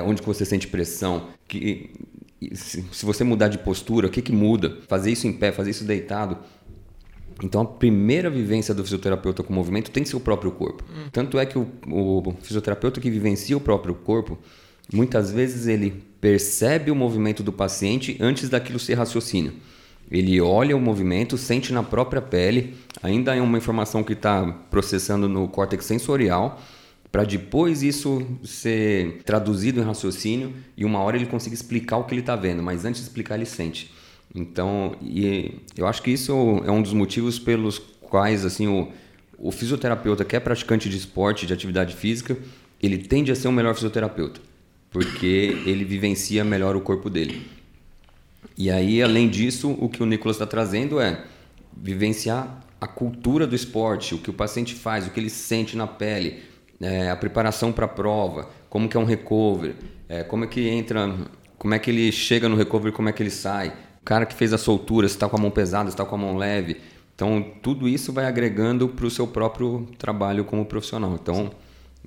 [0.04, 1.90] onde que você sente pressão, que
[2.54, 4.78] se, se você mudar de postura, o que que muda?
[4.88, 6.38] Fazer isso em pé, fazer isso deitado.
[7.42, 10.84] Então a primeira vivência do fisioterapeuta com movimento tem o próprio corpo.
[11.12, 14.38] Tanto é que o, o fisioterapeuta que vivencia o próprio corpo,
[14.92, 19.52] muitas vezes ele percebe o movimento do paciente antes daquilo ser raciocínio.
[20.10, 25.28] Ele olha o movimento, sente na própria pele, ainda é uma informação que está processando
[25.28, 26.60] no córtex sensorial,
[27.10, 32.14] para depois isso ser traduzido em raciocínio e uma hora ele consiga explicar o que
[32.14, 33.90] ele está vendo, mas antes de explicar ele sente.
[34.34, 36.32] Então, e eu acho que isso
[36.64, 38.88] é um dos motivos pelos quais assim o,
[39.36, 42.36] o fisioterapeuta que é praticante de esporte, de atividade física,
[42.80, 44.40] ele tende a ser um melhor fisioterapeuta,
[44.90, 47.42] porque ele vivencia melhor o corpo dele.
[48.56, 51.24] E aí, além disso, o que o Nicolas está trazendo é
[51.76, 55.86] vivenciar a cultura do esporte, o que o paciente faz, o que ele sente na
[55.86, 56.42] pele,
[56.80, 59.76] é, a preparação para a prova, como que é um recovery,
[60.08, 61.14] é, como é que entra,
[61.58, 63.68] como é que ele chega no recovery, como é que ele sai,
[64.00, 66.14] o cara que fez a soltura, se está com a mão pesada, se está com
[66.14, 66.80] a mão leve.
[67.14, 71.18] Então, tudo isso vai agregando para o seu próprio trabalho como profissional.
[71.20, 71.50] Então,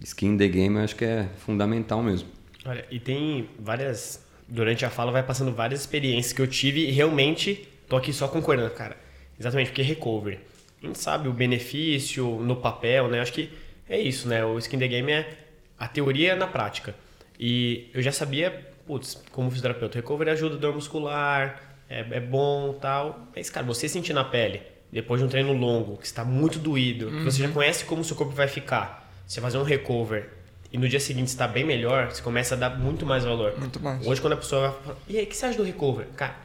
[0.01, 2.27] skin in the game eu acho que é fundamental mesmo.
[2.65, 4.25] Olha, e tem várias.
[4.47, 8.27] Durante a fala vai passando várias experiências que eu tive e realmente tô aqui só
[8.27, 8.97] concordando, cara.
[9.39, 10.39] Exatamente, porque recovery.
[10.81, 13.21] A gente sabe o benefício no papel, né?
[13.21, 13.51] Acho que
[13.87, 14.43] é isso, né?
[14.45, 15.37] O skin the game é
[15.77, 16.95] a teoria na prática.
[17.39, 22.73] E eu já sabia, putz, como fisioterapeuta, recovery ajuda a dor muscular, é, é bom
[22.73, 23.27] tal.
[23.35, 27.07] Mas, cara, você sentir na pele, depois de um treino longo, que está muito doído,
[27.07, 30.29] que você já conhece como o seu corpo vai ficar, você fazer um recover
[30.73, 33.53] e no dia seguinte está bem melhor, você começa a dar muito mais valor.
[33.59, 34.05] Muito mais.
[34.07, 36.07] Hoje, quando a pessoa vai falar, e aí, o que você acha do recover?
[36.15, 36.35] Cara,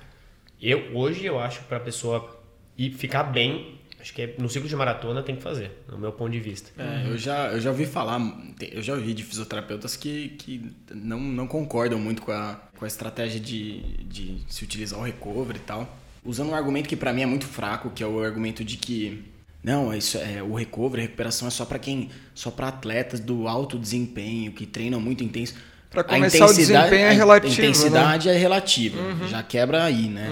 [0.61, 2.39] eu, hoje eu acho para a pessoa
[2.77, 6.13] ir ficar bem, acho que é, no ciclo de maratona tem que fazer, no meu
[6.13, 6.71] ponto de vista.
[6.81, 8.21] É, eu, já, eu já ouvi falar,
[8.61, 12.89] eu já ouvi de fisioterapeutas que, que não, não concordam muito com a, com a
[12.89, 15.99] estratégia de, de se utilizar o recovery e tal.
[16.25, 19.25] Usando um argumento que pra mim é muito fraco, que é o argumento de que
[19.63, 23.49] não, isso é o recovery, a recuperação é só pra quem, só para atletas do
[23.49, 25.55] alto desempenho, que treinam muito intenso.
[25.91, 26.57] Pra A começar, o intensidade-
[26.91, 30.29] desempenho é a relativo, intensidade é relativa, já quebra aí, né?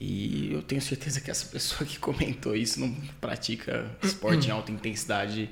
[0.00, 4.70] E eu tenho certeza que essa pessoa que comentou isso não pratica esporte em alta
[4.70, 5.50] intensidade.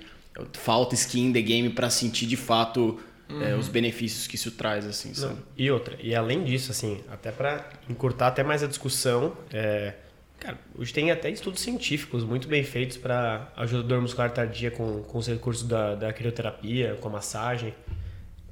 [0.54, 3.00] Falta skin in the game pra sentir de fato
[3.42, 5.36] é, os benefícios que isso traz, assim, sabe?
[5.58, 9.94] E outra, e além disso, assim, até para encurtar até mais a discussão, é,
[10.38, 14.70] cara, hoje tem até estudos científicos muito bem feitos para ajuda a dor muscular tardia
[14.70, 17.74] com, com os recursos da, da crioterapia, com a massagem.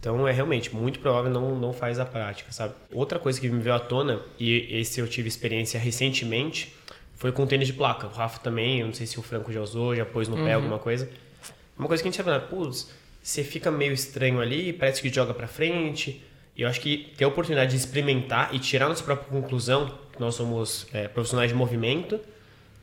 [0.01, 2.75] Então é realmente muito provável não, não faz a prática, sabe?
[2.93, 6.75] Outra coisa que me veio à tona, e esse eu tive experiência recentemente,
[7.17, 8.07] foi com tênis de placa.
[8.07, 10.53] O Rafa também, eu não sei se o Franco já usou, já pôs no pé
[10.55, 11.11] alguma coisa.
[11.77, 12.91] Uma coisa que a gente sabe, putz,
[13.23, 16.23] você fica meio estranho ali, parece que joga pra frente.
[16.57, 20.21] E eu acho que ter a oportunidade de experimentar e tirar nossa própria conclusão, que
[20.21, 22.21] nós somos é, profissionais de movimento,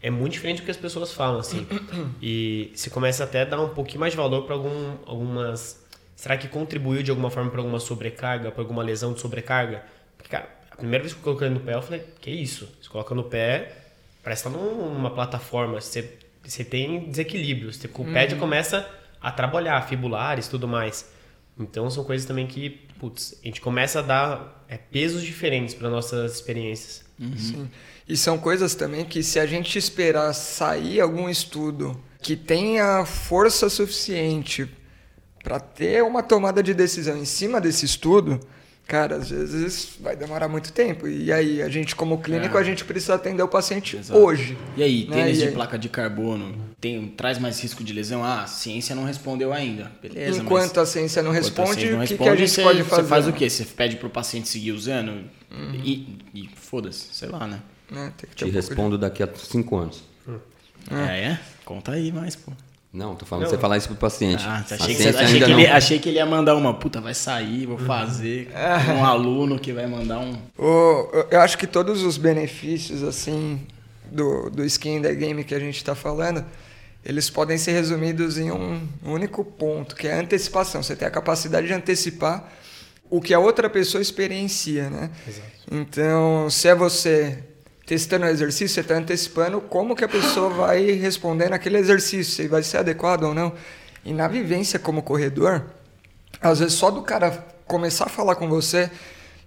[0.01, 1.65] é muito diferente do que as pessoas falam, assim.
[2.21, 5.83] e você começa até a dar um pouquinho mais de valor para algum, algumas.
[6.15, 9.83] Será que contribuiu de alguma forma para alguma sobrecarga, para alguma lesão de sobrecarga?
[10.17, 12.69] Porque, cara, a primeira vez que eu coloquei no pé, eu falei, que isso?
[12.81, 13.71] Você coloca no pé,
[14.23, 18.89] parece que tá numa plataforma, você, você tem desequilíbrio, você, o pé já começa
[19.21, 21.11] a trabalhar, fibulares e tudo mais.
[21.57, 25.89] Então são coisas também que, putz, a gente começa a dar é, pesos diferentes para
[25.89, 27.05] nossas experiências.
[27.37, 27.69] Sim.
[28.07, 33.69] E são coisas também que se a gente esperar sair algum estudo que tenha força
[33.69, 34.69] suficiente
[35.45, 38.39] para ter uma tomada de decisão em cima desse estudo,
[38.87, 41.07] cara, às vezes vai demorar muito tempo.
[41.07, 42.61] E aí, a gente, como clínico, É.
[42.61, 44.19] a gente precisa atender o paciente Exato.
[44.19, 44.57] hoje.
[44.75, 45.17] E aí, né?
[45.17, 45.53] tênis E de aí?
[45.53, 48.23] placa de carbono tem, traz mais risco de lesão?
[48.23, 49.91] Ah, a ciência não respondeu ainda.
[50.01, 50.89] Beleza, Enquanto mas...
[50.89, 53.01] a ciência não responde, o que, que a gente você, pode fazer?
[53.03, 53.47] Você faz o quê?
[53.47, 55.23] Você pede pro paciente seguir usando?
[55.83, 57.61] E, e foda-se, sei lá, né?
[57.87, 60.03] Tem que ter Te um pouco de- respondo daqui a cinco anos.
[60.91, 61.39] É, é?
[61.63, 62.51] Conta aí mais, pô.
[62.95, 64.41] Não, tô falando você falar isso pro paciente.
[64.47, 65.59] Ah, A achei, que, você- achei, que não.
[65.59, 68.49] ele, achei que ele ia mandar uma, puta, vai sair, vou fazer.
[68.97, 70.33] Um aluno que vai mandar um.
[70.57, 73.59] O- eu- eu acho que todos os benefícios assim
[74.09, 76.45] do, do skin in the game que a gente está falando,
[77.03, 80.81] eles podem ser resumidos em um único ponto, que é a antecipação.
[80.81, 82.49] Você tem a capacidade de antecipar
[83.09, 85.09] o que a outra pessoa experiencia, né?
[85.71, 87.39] Então, se é você
[87.85, 92.47] testando o exercício, você está antecipando como que a pessoa vai responder naquele exercício, se
[92.47, 93.53] vai ser adequado ou não.
[94.03, 95.63] E na vivência como corredor,
[96.41, 98.89] às vezes só do cara começar a falar com você,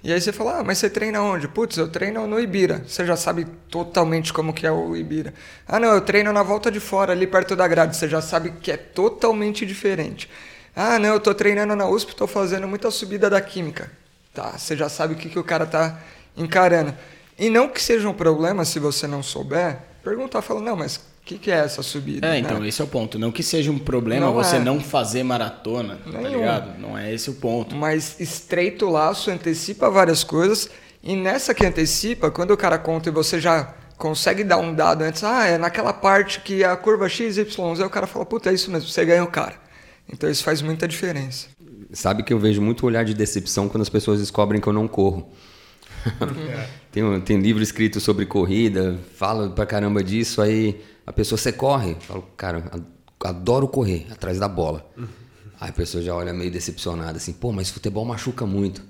[0.02, 1.48] e aí você fala, ah, mas você treina onde?
[1.48, 2.84] Putz, eu treino no Ibira.
[2.86, 5.34] Você já sabe totalmente como que é o Ibira.
[5.66, 7.96] Ah, não, eu treino na volta de fora, ali perto da grade.
[7.96, 10.30] Você já sabe que é totalmente diferente.
[10.74, 13.90] Ah, não, eu tô treinando na USP, tô fazendo muita subida da química.
[14.32, 15.98] Tá, você já sabe o que, que o cara tá
[16.36, 16.94] encarando.
[17.38, 21.00] E não que seja um problema se você não souber, perguntar, falar, não, mas o
[21.24, 22.26] que, que é essa subida?
[22.26, 22.38] É, né?
[22.38, 23.18] então, esse é o ponto.
[23.18, 24.58] Não que seja um problema Não você é.
[24.58, 26.40] não fazer maratona, tá Nenhum.
[26.40, 26.80] ligado?
[26.80, 27.76] Não é esse o ponto.
[27.76, 30.68] Mas estreita o laço, antecipa várias coisas.
[31.02, 35.02] E nessa que antecipa, quando o cara conta e você já consegue dar um dado
[35.02, 38.50] antes, ah, é naquela parte que a curva X, Y, Z, o cara fala, puta,
[38.50, 39.54] é isso mesmo, você ganha o cara.
[40.10, 41.48] Então isso faz muita diferença.
[41.92, 44.88] Sabe que eu vejo muito olhar de decepção quando as pessoas descobrem que eu não
[44.88, 45.30] corro.
[46.92, 51.52] tem, um, tem livro escrito sobre corrida, fala pra caramba disso, aí a pessoa, você
[51.52, 51.92] corre?
[51.92, 54.88] Eu falo, cara, a- adoro correr atrás da bola.
[55.60, 58.80] Aí a pessoa já olha meio decepcionada, assim, pô, mas futebol machuca muito.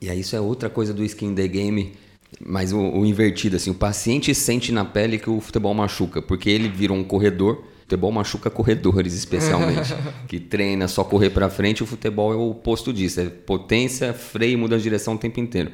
[0.00, 1.94] E aí isso é outra coisa do skin the game,
[2.40, 6.48] mas o, o invertido, assim, o paciente sente na pele que o futebol machuca, porque
[6.48, 9.92] ele virou um corredor, futebol machuca corredores especialmente,
[10.28, 14.56] que treina só correr pra frente, o futebol é o oposto disso, é potência, freio,
[14.56, 15.72] muda de direção o tempo inteiro.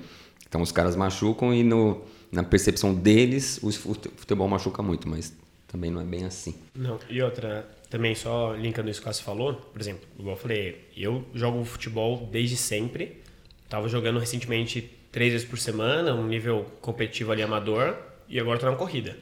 [0.54, 5.36] Então os caras machucam e no, na percepção deles o fute- futebol machuca muito, mas
[5.66, 6.54] também não é bem assim.
[6.76, 10.88] Não, e outra, também só linkando isso que você falou, por exemplo, igual eu falei,
[10.96, 13.20] eu jogo futebol desde sempre,
[13.68, 17.96] tava jogando recentemente três vezes por semana, um nível competitivo ali amador,
[18.28, 19.18] e agora tô na corrida.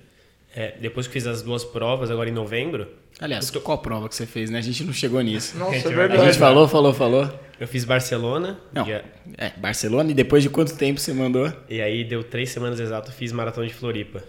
[0.55, 2.87] É, depois que fiz as duas provas, agora em novembro,
[3.21, 4.59] Aliás, qual prova que você fez, né?
[4.59, 5.57] A gente não chegou nisso.
[5.57, 6.25] Nossa, é é A verdade.
[6.25, 7.31] gente falou, falou, falou.
[7.61, 9.05] eu fiz Barcelona, Não, dia-
[9.38, 11.51] é, Barcelona, e depois de quanto tempo você mandou?
[11.69, 14.23] e aí deu três semanas exato, fiz maratona de Floripa.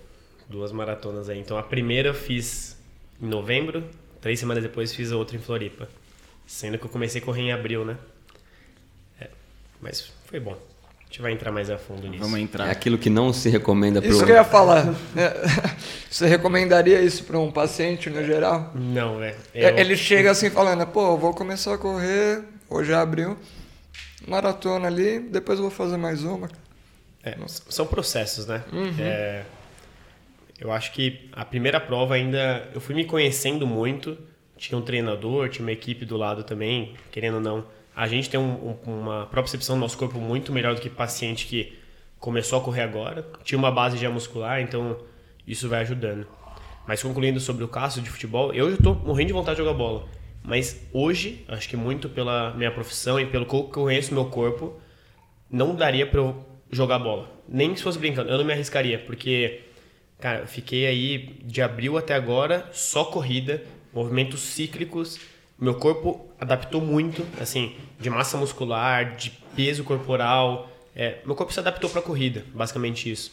[0.50, 1.40] Duas maratonas aí.
[1.40, 2.78] Então a primeira eu fiz
[3.22, 3.84] em novembro,
[4.22, 5.90] três semanas depois fiz a outra em Floripa.
[6.46, 7.98] Sendo que eu comecei a correr em abril, né?
[9.20, 9.30] É,
[9.82, 10.58] mas foi bom.
[11.14, 12.24] A gente vai entrar mais a fundo nisso.
[12.24, 12.68] Vamos É entrar.
[12.72, 14.10] aquilo que não se recomenda pro...
[14.10, 14.96] Isso que eu ia falar.
[15.16, 15.32] É,
[16.10, 18.72] Você recomendaria isso para um paciente no geral?
[18.74, 19.36] Não, é.
[19.54, 23.38] É, eu- Ele chega assim falando, pô, vou começar a correr, hoje é abril,
[24.28, 26.50] maratona ali, depois eu vou fazer mais uma.
[27.24, 28.64] É, são processos, né?
[29.00, 29.44] É,
[30.60, 34.18] eu acho que a primeira prova ainda eu fui me conhecendo muito.
[34.58, 37.66] Tinha um treinador, tinha uma equipe do lado também, querendo ou não.
[37.96, 41.46] A gente tem um- um- uma percepção do nosso corpo muito melhor do que paciente
[41.46, 41.78] que
[42.20, 43.28] começou a correr agora.
[43.44, 44.98] Tinha uma base já muscular, então
[45.46, 46.26] isso vai ajudando.
[46.88, 50.08] Mas concluindo sobre o caso de futebol, eu tô morrendo de vontade de jogar bola.
[50.44, 54.74] Mas hoje, acho que muito pela minha profissão e pelo que eu conheço meu corpo,
[55.50, 57.30] não daria pra eu jogar bola.
[57.48, 59.62] Nem se fosse brincando, eu não me arriscaria, porque,
[60.20, 65.20] cara, fiquei aí de abril até agora só corrida, movimentos cíclicos.
[65.64, 70.70] Meu corpo adaptou muito, assim, de massa muscular, de peso corporal.
[70.94, 73.32] É, meu corpo se adaptou pra corrida, basicamente isso.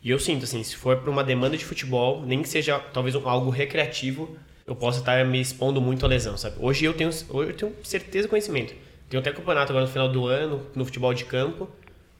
[0.00, 3.16] E eu sinto, assim, se for para uma demanda de futebol, nem que seja talvez
[3.16, 6.54] um- algo recreativo, eu posso estar me expondo muito à lesão, sabe?
[6.60, 8.72] Hoje eu tenho, hoje eu tenho certeza e conhecimento.
[9.10, 11.68] Tenho até campeonato agora no final do ano, no futebol de campo.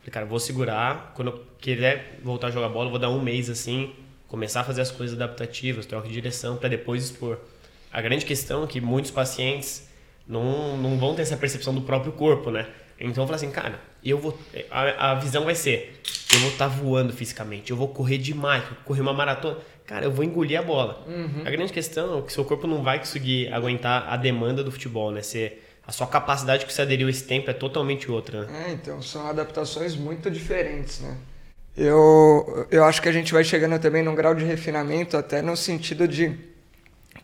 [0.00, 1.12] Falei, cara, vou segurar.
[1.14, 3.92] Quando eu quiser voltar a jogar bola, vou dar um mês assim,
[4.26, 7.38] começar a fazer as coisas adaptativas, troca de direção, para depois expor.
[7.94, 9.88] A grande questão é que muitos pacientes
[10.26, 12.66] não, não vão ter essa percepção do próprio corpo, né?
[12.98, 14.36] Então falo assim, cara, eu vou.
[14.68, 16.00] A, a visão vai ser:
[16.32, 19.58] eu vou estar voando fisicamente, eu vou correr demais, vou correr uma maratona.
[19.86, 21.06] Cara, eu vou engolir a bola.
[21.46, 25.12] A grande questão é que seu corpo não vai conseguir aguentar a demanda do futebol,
[25.12, 25.22] né?
[25.22, 28.66] Você, a sua capacidade que você aderiu a esse tempo é totalmente outra, né?
[28.66, 31.16] É, então são adaptações muito diferentes, né?
[31.76, 35.56] Eu, eu acho que a gente vai chegando também num grau de refinamento, até no
[35.56, 36.53] sentido de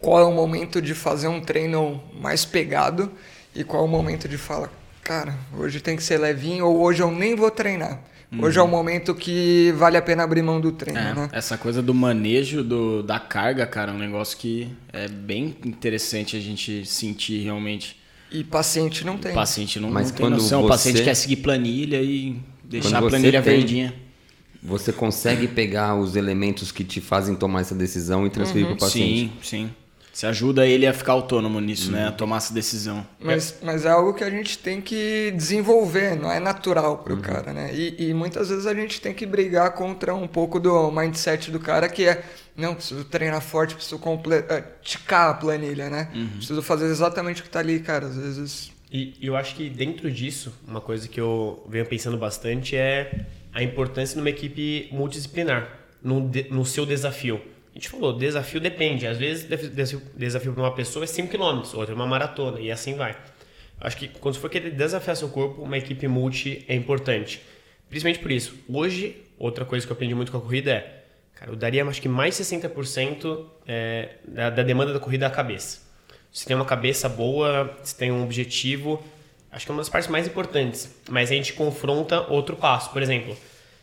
[0.01, 3.11] qual é o momento de fazer um treino mais pegado
[3.55, 4.71] e qual o momento de falar,
[5.03, 8.01] cara, hoje tem que ser levinho ou hoje eu nem vou treinar.
[8.41, 11.29] Hoje é o momento que vale a pena abrir mão do treino, É, né?
[11.33, 16.37] Essa coisa do manejo do, da carga, cara, é um negócio que é bem interessante
[16.37, 17.97] a gente sentir realmente.
[18.31, 19.35] E paciente não O tem.
[19.35, 20.61] paciente não, Mas não tem quando noção.
[20.61, 23.95] O você- paciente quer seguir planilha e deixar a Quando planilha tem- verdinha.
[24.63, 28.79] Você consegue pegar os elementos que te fazem tomar essa decisão e transferir para o
[28.79, 29.33] paciente.
[29.43, 29.71] Sim, sim.
[30.13, 32.09] Você ajuda ele a ficar autônomo nisso, né?
[32.09, 33.07] A tomar essa decisão.
[33.21, 37.53] Mas, mas é algo que a gente tem que desenvolver, não é natural pro cara,
[37.53, 37.71] né?
[37.73, 41.61] E, e muitas vezes a gente tem que brigar contra um pouco do mindset do
[41.61, 42.25] cara que é,
[42.57, 46.09] não, preciso treinar forte, preciso comple- eh, ticar a planilha, né?
[46.37, 48.07] Preciso fazer exatamente o que tá ali, cara.
[48.07, 48.73] Às vezes.
[48.93, 53.63] E eu acho que dentro disso, uma coisa que eu venho pensando bastante é a
[53.63, 55.69] importância numa equipe multidisciplinar,
[56.03, 57.41] no, de- no seu desafio.
[57.73, 59.07] A gente falou, desafio depende.
[59.07, 62.71] Às vezes, desafio, desafio para uma pessoa é 5 km, outra é uma maratona, e
[62.71, 63.17] assim vai.
[63.81, 67.41] Acho que quando você for querer desafiar seu corpo, uma equipe multi é importante.
[67.89, 68.55] Principalmente por isso.
[68.69, 71.03] Hoje, outra coisa que eu aprendi muito com a corrida é,
[71.35, 75.81] cara, eu daria acho que mais 60% é, da, da demanda da corrida à cabeça.
[76.31, 79.03] Se tem uma cabeça boa, se tem um objetivo,
[79.51, 80.95] acho que é uma das partes mais importantes.
[81.09, 82.91] Mas a gente confronta outro passo.
[82.91, 83.37] Por exemplo,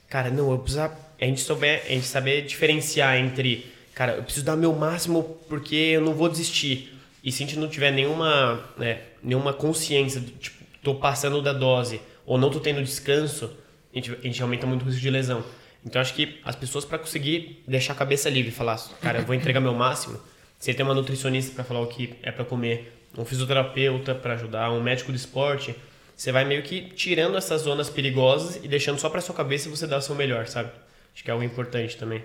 [0.07, 0.83] cara, não, eu preciso.
[1.19, 3.65] A gente, souber, a gente saber diferenciar entre,
[3.97, 6.93] cara, eu preciso dar meu máximo porque eu não vou desistir.
[7.23, 11.51] E se a gente não tiver nenhuma, né, nenhuma consciência, de, tipo, tô passando da
[11.51, 13.49] dose ou não tô tendo descanso,
[13.91, 15.43] a gente, a gente aumenta muito o risco de lesão.
[15.83, 19.33] Então acho que as pessoas para conseguir deixar a cabeça livre, falar, cara, eu vou
[19.33, 20.19] entregar meu máximo.
[20.59, 24.69] Você tem uma nutricionista para falar o que é para comer, um fisioterapeuta para ajudar,
[24.71, 25.73] um médico de esporte,
[26.15, 29.87] você vai meio que tirando essas zonas perigosas e deixando só para sua cabeça você
[29.87, 30.69] dar o seu melhor, sabe?
[31.15, 32.23] Acho que é algo importante também.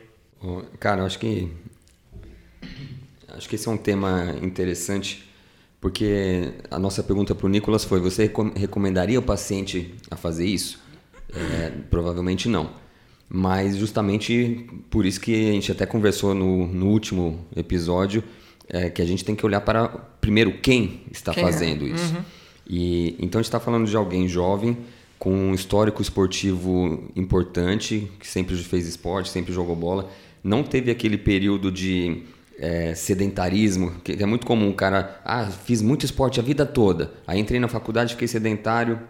[0.81, 1.49] Cara, acho que
[3.29, 5.29] acho que esse é um tema interessante
[5.81, 10.47] porque a nossa pergunta para o Nicolas foi: você recom- recomendaria o paciente a fazer
[10.47, 10.81] isso?
[11.35, 12.71] É, provavelmente não.
[13.29, 18.23] Mas justamente por isso que a gente até conversou no, no último episódio
[18.69, 21.47] é, que a gente tem que olhar para primeiro quem está Quem é?
[21.47, 22.15] fazendo isso.
[22.69, 24.77] E então a gente está falando de alguém jovem
[25.19, 30.11] com um histórico esportivo importante, que sempre fez esporte, sempre jogou bola,
[30.43, 32.25] não teve aquele período de
[32.59, 37.13] é, sedentarismo, que é muito comum o cara, ah, fiz muito esporte a vida toda,
[37.27, 39.01] aí entrei na faculdade, fiquei sedentário,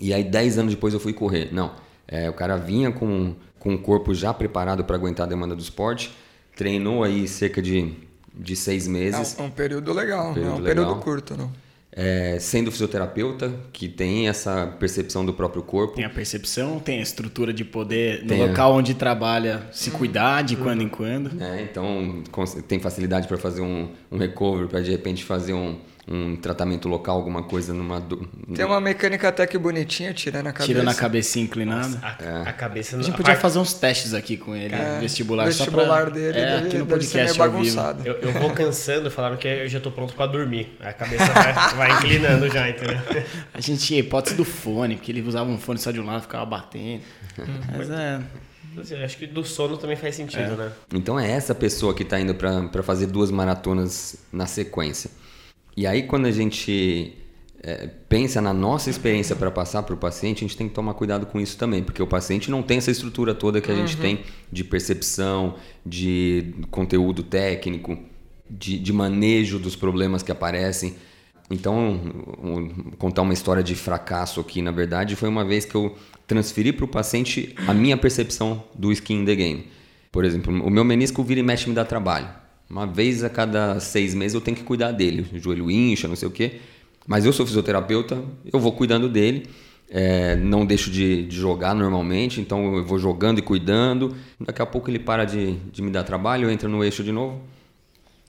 [0.00, 1.48] e aí 10 anos depois eu fui correr.
[1.52, 1.72] Não,
[2.06, 5.62] é, o cara vinha com, com o corpo já preparado para aguentar a demanda do
[5.62, 6.10] esporte,
[6.54, 7.94] treinou aí cerca de,
[8.34, 10.84] de seis meses, um, é um período legal, Período não é um legal.
[10.84, 11.65] período curto, não.
[11.98, 15.94] É, sendo fisioterapeuta, que tem essa percepção do próprio corpo.
[15.96, 19.90] Tem a percepção, tem a estrutura de poder, no Tem a- local onde trabalha, se
[19.90, 21.32] cuidar de quando em quando.
[21.34, 21.66] né?
[21.70, 22.22] Então
[22.68, 27.16] tem facilidade para fazer um, um recovery, para de repente fazer um, um tratamento local,
[27.16, 28.00] alguma coisa numa.
[28.00, 30.66] do- Tem uma mecânica até que bonitinha, tirando a cabeça.
[30.72, 31.98] Tirando a cabecinha inclinada.
[32.00, 35.00] A, a cabeça A gente a podia parte- fazer uns testes aqui com ele, É,
[35.00, 36.10] vestibular, vestibular pra...
[36.10, 38.06] dele é, deve, aqui no deve ser meio podcast bagunçado.
[38.06, 40.76] Eu, eu vou cansando, falaram que eu já tô pronto pra dormir.
[40.80, 42.98] A cabeça vai, vai inclinando já, entendeu?
[43.52, 46.22] A gente tinha hipótese do fone, porque ele usava um fone só de um lado,
[46.22, 47.02] ficava batendo.
[47.76, 48.20] Mas é...
[48.78, 50.70] Assim, eu Acho que do sono também faz sentido, né?
[50.92, 55.10] Então é essa pessoa que está indo para fazer duas maratonas na sequência.
[55.76, 57.14] E aí quando a gente
[57.62, 60.94] é, pensa na nossa experiência para passar para o paciente, a gente tem que tomar
[60.94, 63.96] cuidado com isso também, porque o paciente não tem essa estrutura toda que a gente
[63.96, 64.20] tem
[64.52, 67.98] de percepção, de conteúdo técnico,
[68.48, 70.94] de, de manejo dos problemas que aparecem.
[71.50, 72.00] Então,
[72.98, 76.84] contar uma história de fracasso aqui, na verdade, foi uma vez que eu transferi para
[76.84, 79.66] o paciente a minha percepção do skin in the game.
[80.10, 82.28] Por exemplo, o meu menisco vira e mexe me dá trabalho.
[82.68, 85.26] Uma vez a cada seis meses eu tenho que cuidar dele.
[85.32, 86.60] O joelho incha, não sei o quê.
[87.06, 89.48] Mas eu sou fisioterapeuta, eu vou cuidando dele.
[89.88, 94.16] É, não deixo de, de jogar normalmente, então eu vou jogando e cuidando.
[94.40, 97.40] Daqui a pouco ele para de, de me dar trabalho, entra no eixo de novo.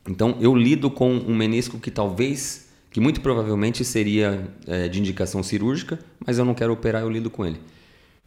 [0.07, 5.41] Então eu lido com um menisco que talvez, que muito provavelmente seria é, de indicação
[5.41, 7.59] cirúrgica, mas eu não quero operar, eu lido com ele.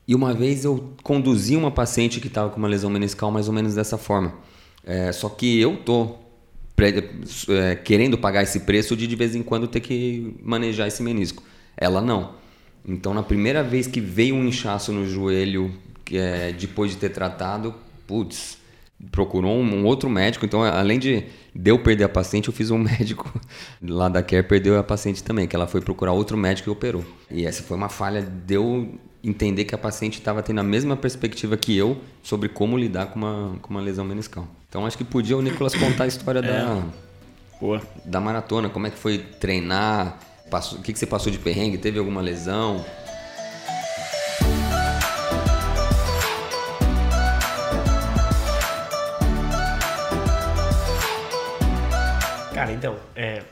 [0.09, 3.55] E uma vez eu conduzi uma paciente que estava com uma lesão meniscal mais ou
[3.55, 4.35] menos dessa forma.
[4.85, 6.17] É, só que eu tô
[7.49, 11.43] é, querendo pagar esse preço de de vez em quando ter que manejar esse menisco.
[11.77, 12.35] Ela não.
[12.87, 15.73] Então na primeira vez que veio um inchaço no joelho,
[16.13, 17.75] é, depois de ter tratado,
[18.07, 18.59] putz,
[19.11, 20.45] procurou um, um outro médico.
[20.45, 21.25] Então, além de,
[21.55, 23.33] de eu perder a paciente, eu fiz um médico
[23.83, 27.05] lá da Care perdeu a paciente também, que ela foi procurar outro médico e operou.
[27.31, 30.97] E essa foi uma falha de eu entender que a paciente estava tendo a mesma
[30.97, 34.49] perspectiva que eu sobre como lidar com uma, com uma lesão meniscal.
[34.69, 36.83] Então, acho que podia o Nicolas contar a história da,
[37.61, 37.83] Boa.
[38.05, 40.19] da maratona, como é que foi treinar,
[40.51, 41.77] passou, o que, que você passou de perrengue?
[41.77, 42.85] Teve alguma lesão?
[52.55, 53.43] Cara, então, é,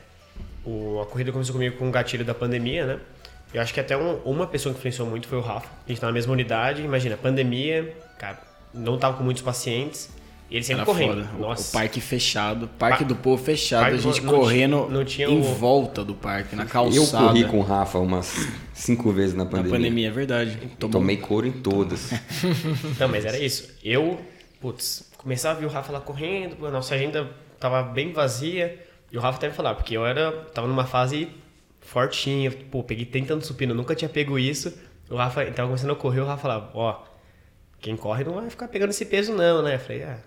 [0.65, 3.01] o, a corrida começou comigo com o gatilho da pandemia, né?
[3.53, 5.69] Eu acho que até um, uma pessoa que influenciou muito foi o Rafa.
[5.87, 8.39] A gente tá na mesma unidade, imagina, pandemia, cara,
[8.75, 10.11] não tava com muitos pacientes.
[10.51, 11.25] E ele sempre Era correndo.
[11.27, 11.39] foda.
[11.39, 11.69] Nossa.
[11.69, 15.05] O parque fechado, parque Pa- do povo fechado, Parque a gente não correndo tinha- não
[15.05, 17.27] tinha em o- volta do parque, na Eu calçada.
[17.27, 19.71] corri com o Rafa umas cinco vezes na Na pandemia.
[19.73, 20.57] pandemia, é verdade.
[20.79, 22.13] Tomou- Tomei couro em todas.
[22.99, 23.69] Não, mas era isso.
[23.85, 24.19] Eu,
[24.59, 27.29] putz, começava a ver o Rafa lá correndo, a nossa agenda
[27.61, 28.83] tava bem vazia.
[29.13, 31.29] E o Rafa até me falar, porque eu era, tava numa fase
[31.89, 34.73] fortinha, pô, peguei tentando supino, nunca tinha pego isso.
[35.09, 37.03] O Rafa, tava começando a correr, o Rafa falava, ó,
[37.81, 39.77] quem corre não vai ficar pegando esse peso não, né?
[39.77, 40.19] Eu falei, ah,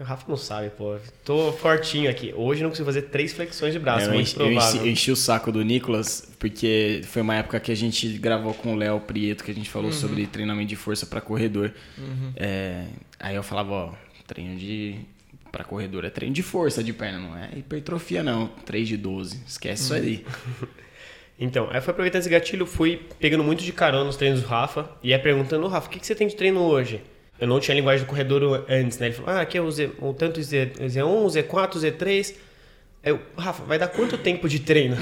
[0.00, 2.32] o Rafa não sabe, pô, tô fortinho aqui.
[2.34, 4.68] Hoje eu não consigo fazer três flexões de braço, É, eu, muito enchi, eu, provável.
[4.76, 8.54] enchi, eu enchi o saco do Nicolas, porque foi uma época que a gente gravou
[8.54, 11.72] com o Léo Prieto, que a gente falou sobre treinamento de força para corredor.
[12.36, 12.86] É,
[13.20, 13.92] aí eu falava, ó,
[14.26, 14.98] treino de
[15.54, 19.40] para corredor é treino de força de perna, não é hipertrofia não, 3 de 12,
[19.46, 20.26] esquece isso aí.
[21.36, 24.88] Então, aí foi aproveitando esse gatilho, fui pegando muito de carona nos treinos do Rafa
[25.02, 27.02] e ia perguntando, Rafa, o que, que você tem de treino hoje?
[27.40, 29.06] Eu não tinha linguagem do corredor antes, né?
[29.06, 32.36] Ele falou, ah, aqui é o, Z, o tanto Z, Z1, o Z4, o Z3.
[33.02, 34.96] Aí eu, Rafa, vai dar quanto tempo de treino?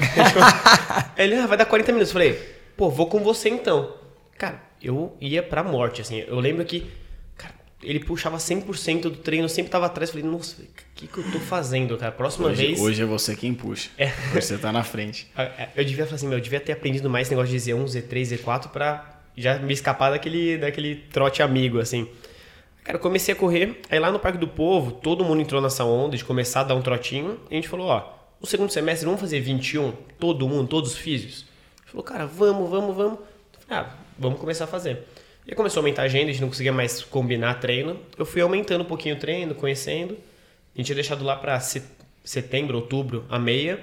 [1.15, 2.09] Aí ele, ah, vai dar 40 minutos.
[2.09, 2.39] Eu falei,
[2.75, 3.93] pô, vou com você então.
[4.35, 6.23] Cara, eu ia pra morte, assim.
[6.27, 6.89] Eu lembro que,
[7.83, 10.09] ele puxava 100% do treino, eu sempre tava atrás.
[10.09, 10.65] Falei, nossa, o
[10.95, 12.11] que, que eu tô fazendo, cara?
[12.11, 12.79] Próxima Hoje, vez...
[12.79, 13.89] hoje é você quem puxa.
[14.35, 15.27] Hoje você tá na frente.
[15.35, 17.83] Ah, Eu devia falar assim, meu, eu devia ter aprendido mais esse negócio de Z1,
[17.85, 22.07] Z3, Z4 pra já me escapar daquele, daquele trote amigo, assim.
[22.83, 25.83] Cara, eu comecei a correr, aí lá no Parque do Povo, todo mundo entrou nessa
[25.85, 29.05] onda de começar a dar um trotinho, e a gente falou, ó, no segundo semestre
[29.05, 31.45] vamos fazer 21, todo mundo, todos os físios?
[31.85, 33.19] Falou, cara, vamos, vamos, vamos.
[33.69, 35.07] Ah, vamos começar a fazer.
[35.47, 37.99] E começou a aumentar a agenda, a gente não conseguia mais combinar treino.
[38.17, 40.13] Eu fui aumentando um pouquinho o treino, conhecendo.
[40.73, 41.83] A gente tinha deixado lá se-
[42.23, 43.79] setembro, outubro, a meia.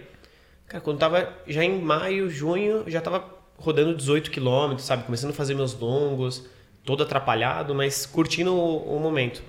[0.66, 3.24] Cara, quando tava já em maio, junho, já tava
[3.58, 5.04] rodando 18 quilômetros, sabe?
[5.04, 6.48] Começando a fazer meus longos,
[6.84, 9.42] todo atrapalhado, mas curtindo o, o momento.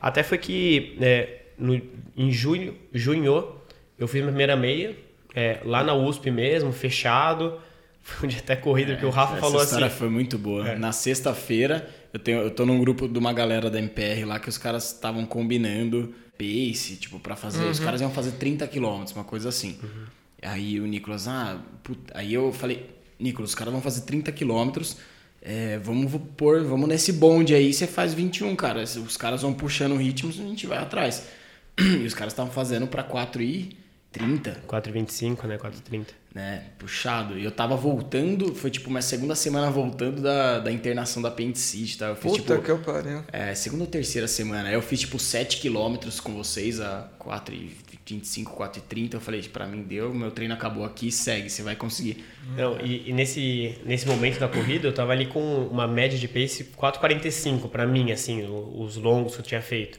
[0.00, 1.80] Até foi que é, no-
[2.16, 3.56] em junho, junho,
[3.98, 4.96] eu fiz minha primeira meia,
[5.34, 7.60] é, lá na USP mesmo, fechado.
[8.18, 9.96] Foi um dia até corrida, porque o Rafa Essa falou história assim.
[9.96, 10.66] foi muito boa.
[10.70, 10.78] É.
[10.78, 14.48] Na sexta-feira, eu, tenho, eu tô num grupo de uma galera da MPR lá que
[14.48, 17.64] os caras estavam combinando pace, tipo, pra fazer.
[17.64, 19.78] Os caras iam fazer 30 quilômetros, uma coisa assim.
[20.40, 22.88] Aí o Nicolas, ah, puta, aí eu falei,
[23.18, 24.96] Nicolas, os caras vão fazer 30 quilômetros.
[25.42, 28.82] é, vamos pôr, vamos nesse bonde aí, você faz 21, cara.
[28.82, 31.26] Os caras vão puxando o ritmo, a gente vai atrás.
[31.78, 33.76] E os caras estavam fazendo pra 4 e
[34.10, 35.58] 30 4,25, né?
[35.58, 36.06] 4,30.
[36.34, 37.38] Né, puxado.
[37.38, 41.98] E eu tava voltando, foi tipo minha segunda semana voltando da, da internação da apendicite,
[41.98, 42.06] tá?
[42.06, 43.24] Eu fiz Puta tipo, que eu pariu.
[43.32, 44.68] é, segunda ou terceira semana.
[44.68, 49.14] Aí eu fiz tipo 7 quilômetros com vocês a 4,25, 4,30.
[49.14, 52.24] Eu falei, pra mim deu, meu treino acabou aqui, segue, você vai conseguir.
[52.56, 56.28] Não, e, e nesse, nesse momento da corrida, eu tava ali com uma média de
[56.28, 59.98] pace 4,45 pra mim, assim, os longos que eu tinha feito.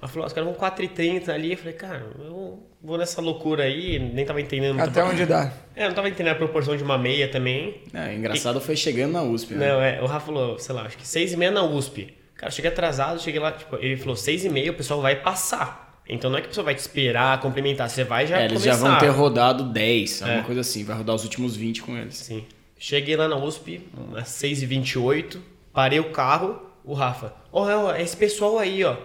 [0.00, 1.52] Ela falou, os caras vão 4,30 ali.
[1.52, 4.88] Eu falei, cara, eu vou nessa loucura aí, nem tava entendendo muito.
[4.88, 5.52] Até onde dá.
[5.76, 7.80] É, eu não tava entendendo a proporção de uma meia também.
[7.94, 9.66] É, engraçado foi chegando na USP, né?
[9.68, 12.12] Não, é, o Rafa falou, sei lá, acho que 6 e meia na USP.
[12.34, 16.02] Cara, cheguei atrasado, cheguei lá, tipo, ele falou 6 e meia, o pessoal vai passar.
[16.06, 18.60] Então não é que o pessoal vai te esperar, cumprimentar, você vai já É, eles
[18.62, 18.78] começar.
[18.84, 20.42] já vão ter rodado 10, alguma É.
[20.42, 20.84] coisa assim.
[20.84, 22.16] Vai rodar os últimos 20 com eles.
[22.16, 22.44] Sim.
[22.78, 23.80] Cheguei lá na USP,
[24.16, 25.38] às 6h28,
[25.72, 28.96] parei o carro, o Rafa, ó, é esse pessoal aí, ó.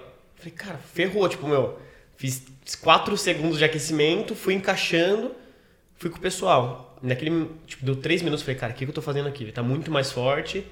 [0.45, 1.79] Falei, cara, ferrou, tipo, meu,
[2.17, 2.45] fiz
[2.79, 5.31] 4 segundos de aquecimento, fui encaixando,
[5.95, 6.95] fui com o pessoal.
[7.01, 9.43] Naquele, tipo, deu 3 minutos, falei, cara, o que, que eu tô fazendo aqui?
[9.43, 10.63] Ele tá muito mais forte,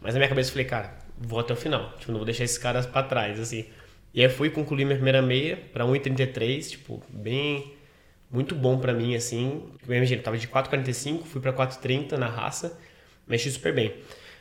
[0.00, 2.44] mas na minha cabeça eu falei, cara, vou até o final, tipo, não vou deixar
[2.44, 3.66] esses caras pra trás, assim.
[4.14, 7.74] E aí fui concluir minha primeira meia pra 1,33, tipo, bem
[8.30, 9.70] muito bom pra mim, assim.
[9.86, 12.78] Imagina, eu tava de 4,45, fui pra 4,30 na raça,
[13.26, 13.94] mexi super bem.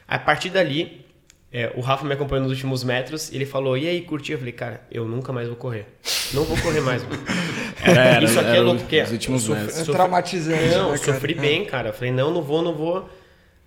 [0.07, 1.05] A partir dali,
[1.51, 4.33] é, o Rafa me acompanhou nos últimos metros, ele falou, e aí, curtiu?
[4.35, 5.85] Eu falei, cara, eu nunca mais vou correr.
[6.33, 7.21] Não vou correr mais, mano.
[7.83, 9.75] Era, era, Isso aqui é era louco, porque os últimos eu sofri- metros.
[9.75, 11.89] É sofri- traumatizante, Não, né, eu sofri bem, cara.
[11.89, 13.07] Eu falei, não, não vou, não vou.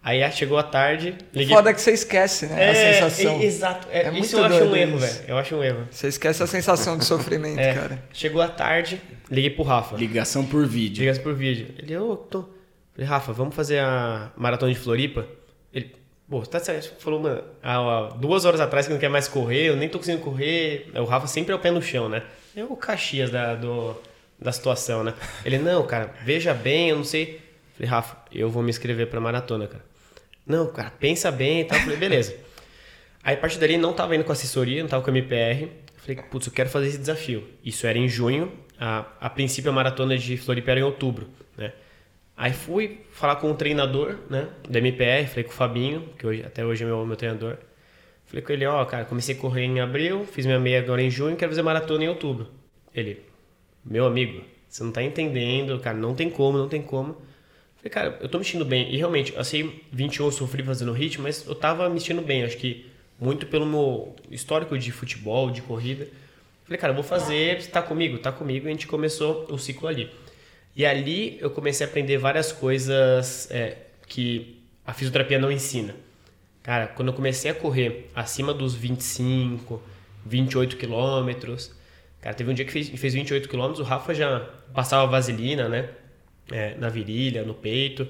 [0.02, 1.54] Aí ah, chegou a tarde, liguei...
[1.54, 2.70] Foda que você esquece, né?
[2.70, 3.40] a sensação.
[3.40, 3.86] e- exato.
[3.90, 5.14] É, É isso eu acho um erro, velho.
[5.28, 5.86] Eu acho um erro.
[5.90, 8.02] Você esquece a sensação de sofrimento, É, cara.
[8.12, 9.00] chegou a tarde,
[9.30, 9.96] liguei pro Rafa.
[9.96, 11.00] Ligação por vídeo.
[11.02, 11.68] Ligasse por vídeo.
[11.78, 12.46] Ele, ô, tô.
[12.94, 15.24] Falei, Rafa, vamos fazer a maratona de Floripa?
[15.72, 15.92] Ele,
[16.30, 16.94] pô, tá certo.
[17.02, 20.22] Falou, mano, há, duas horas atrás que não quer mais correr, eu nem tô conseguindo
[20.22, 20.88] correr.
[20.94, 22.22] O Rafa sempre é o pé no chão, né?
[22.56, 24.00] É o Caxias da, do,
[24.40, 25.12] da situação, né?
[25.44, 27.40] Ele, não, cara, veja bem, eu não sei.
[27.74, 29.84] Falei, Rafa, eu vou me inscrever pra maratona, cara.
[30.46, 31.78] Não, cara, pensa bem e tal.
[31.80, 32.34] Falei, beleza.
[33.22, 35.68] Aí a partir dali não tava indo com assessoria, não tava com a MPR.
[35.96, 37.46] Falei, putz, eu quero fazer esse desafio.
[37.64, 38.50] Isso era em junho.
[38.78, 41.28] A, a princípio a maratona de Floripa era em outubro?
[42.40, 46.42] Aí fui falar com o treinador, né, da MPR, falei com o Fabinho, que hoje,
[46.42, 47.58] até hoje é meu, meu treinador.
[48.24, 51.10] Falei com ele, ó, cara, comecei a correr em abril, fiz minha meia agora em
[51.10, 52.48] junho, quero fazer maratona em outubro.
[52.94, 53.20] Ele,
[53.84, 57.12] meu amigo, você não tá entendendo, cara, não tem como, não tem como.
[57.76, 58.90] Falei, cara, eu tô me sentindo bem.
[58.90, 62.42] E realmente, assim, 21 eu sofri fazendo ritmo, mas eu tava me sentindo bem.
[62.42, 66.08] Acho que muito pelo meu histórico de futebol, de corrida.
[66.64, 68.16] Falei, cara, vou fazer, tá comigo?
[68.16, 68.66] Tá comigo.
[68.66, 70.10] E a gente começou o ciclo ali.
[70.80, 73.76] E ali eu comecei a aprender várias coisas é,
[74.06, 75.94] que a fisioterapia não ensina.
[76.62, 79.82] Cara, quando eu comecei a correr acima dos 25,
[80.24, 81.70] 28 quilômetros,
[82.22, 84.40] cara, teve um dia que fez, fez 28 quilômetros, o Rafa já
[84.72, 85.90] passava vaselina, né?
[86.50, 88.08] É, na virilha, no peito.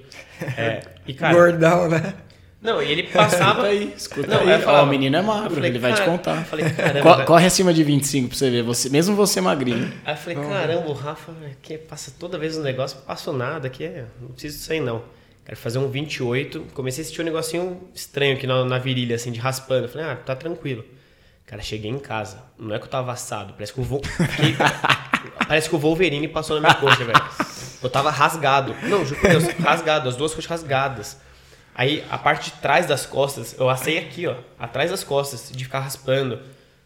[0.57, 2.15] É, e, cara, Gordão, né?
[2.63, 3.65] Não, e ele passava.
[3.69, 4.49] aí, escuta Não, aí.
[4.53, 6.37] aí eu falava- Ó, o menino é magro, falei, ele vai te contar.
[6.39, 9.93] eu falei, caramba, corre acima de 25 pra você ver, você, mesmo você magrinho.
[10.05, 11.33] Aí eu falei, caramba, o Rafa
[11.63, 14.81] que passa toda vez um negócio, não passo nada, que é, não preciso disso aí
[14.81, 15.03] não.
[15.45, 19.33] Quero fazer um 28, comecei a sentir um negocinho estranho aqui na, na virilha, assim,
[19.33, 19.87] de raspando.
[19.87, 20.85] Eu falei, ah, tá tranquilo.
[21.47, 24.55] Cara, cheguei em casa, não é que eu tava assado, parece que o fiquei-
[25.49, 27.21] Parece que o Wolverine passou na minha coxa, velho.
[27.83, 28.75] Eu tava rasgado.
[28.85, 31.17] Não, juro por Deus, rasgado, as duas coxas rasgadas.
[31.75, 35.65] Aí a parte de trás das costas, eu assei aqui, ó, atrás das costas, de
[35.65, 36.41] ficar raspando.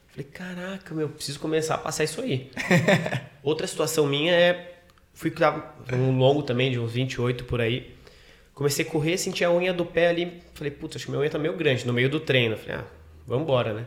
[0.08, 2.50] Falei, caraca, meu, preciso começar a passar isso aí.
[3.42, 4.70] Outra situação minha é.
[5.12, 7.94] Fui tava um longo também, de uns 28 por aí.
[8.52, 10.40] Comecei a correr, senti a unha do pé ali.
[10.54, 12.56] Falei, putz, acho que minha unha tá meio grande, no meio do treino.
[12.56, 12.84] Falei, ah,
[13.26, 13.86] vambora, né?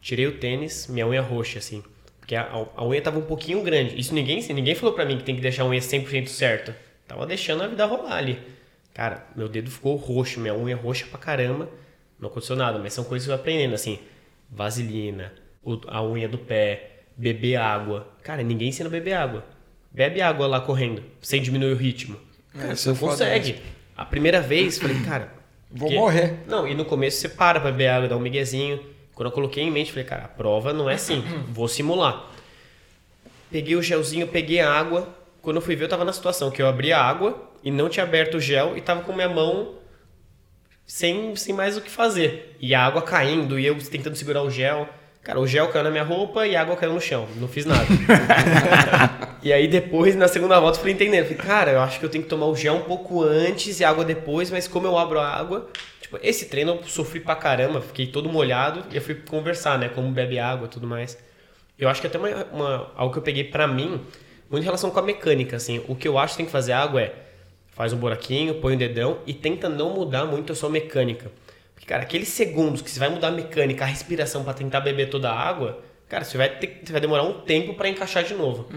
[0.00, 1.82] Tirei o tênis, minha unha roxa, assim.
[2.18, 3.98] Porque a, a unha tava um pouquinho grande.
[3.98, 6.76] Isso ninguém, ninguém falou pra mim que tem que deixar a unha 100% certa.
[7.08, 8.38] Tava deixando a vida rolar ali.
[8.94, 11.68] Cara, meu dedo ficou roxo, minha unha roxa pra caramba.
[12.20, 13.98] Não aconteceu nada, mas são coisas que eu aprendendo, assim.
[14.50, 15.32] Vaselina,
[15.88, 18.06] a unha do pé, beber água.
[18.22, 19.44] Cara, ninguém ensina a beber água.
[19.90, 22.16] Bebe água lá correndo, sem diminuir o ritmo.
[22.52, 23.60] Cara, isso você é não consegue.
[23.96, 25.32] A primeira vez, falei, cara.
[25.70, 26.38] Vou porque- morrer.
[26.46, 28.80] Não, e no começo você para pra beber água, dá um miguezinho.
[29.14, 32.30] Quando eu coloquei em mente, falei, cara, a prova não é assim, vou simular.
[33.50, 35.14] Peguei o gelzinho, peguei a água.
[35.42, 37.88] Quando eu fui ver, eu tava na situação que eu abri a água e não
[37.88, 39.74] tinha aberto o gel e tava com minha mão
[40.86, 42.56] sem, sem mais o que fazer.
[42.60, 44.88] E a água caindo e eu tentando segurar o gel.
[45.22, 47.28] Cara, o gel caiu na minha roupa e a água caiu no chão.
[47.36, 47.84] Não fiz nada.
[49.42, 51.24] e aí depois, na segunda volta, eu fui entendendo.
[51.24, 53.84] Falei, cara, eu acho que eu tenho que tomar o gel um pouco antes e
[53.84, 55.68] a água depois, mas como eu abro a água...
[56.00, 59.88] Tipo, esse treino eu sofri pra caramba, fiquei todo molhado e eu fui conversar, né?
[59.88, 61.16] Como bebe água e tudo mais.
[61.78, 64.00] Eu acho que até uma, uma- algo que eu peguei pra mim,
[64.52, 65.82] muito em relação com a mecânica, assim.
[65.88, 67.14] O que eu acho que tem que fazer água é
[67.72, 71.32] faz um buraquinho, põe o dedão e tenta não mudar muito a sua mecânica.
[71.74, 75.08] Porque, cara, aqueles segundos que você vai mudar a mecânica, a respiração pra tentar beber
[75.08, 78.34] toda a água, cara, você vai, ter, você vai demorar um tempo pra encaixar de
[78.34, 78.68] novo.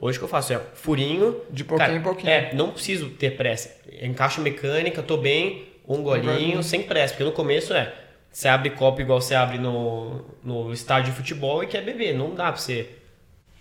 [0.00, 1.40] Hoje o que eu faço é furinho.
[1.50, 2.30] De pouquinho cara, em pouquinho.
[2.30, 3.74] É, não preciso ter pressa.
[4.02, 6.62] Encaixo mecânica, tô bem, um golinho, golinho.
[6.62, 7.14] sem pressa.
[7.14, 7.94] Porque no começo é,
[8.30, 12.14] você abre copo igual você abre no, no estádio de futebol e quer beber.
[12.14, 12.90] Não dá pra você.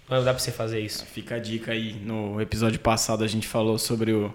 [0.10, 1.06] Não dá pra você fazer isso.
[1.06, 1.94] Fica a dica aí.
[2.04, 4.34] No episódio passado a gente falou sobre o,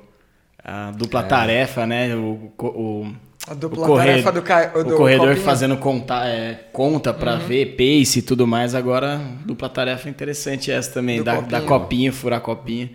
[0.63, 2.15] a dupla tarefa, né?
[2.15, 3.15] O, o,
[3.49, 4.73] A o dupla corre- tarefa do, ca...
[4.75, 5.45] o do corredor copinho.
[5.45, 8.75] fazendo conta, é, conta pra ver pace e tudo mais.
[8.75, 11.19] Agora, dupla tarefa interessante essa também.
[11.19, 11.51] Do Da, copinho.
[11.51, 12.91] da copinha, furar copinha.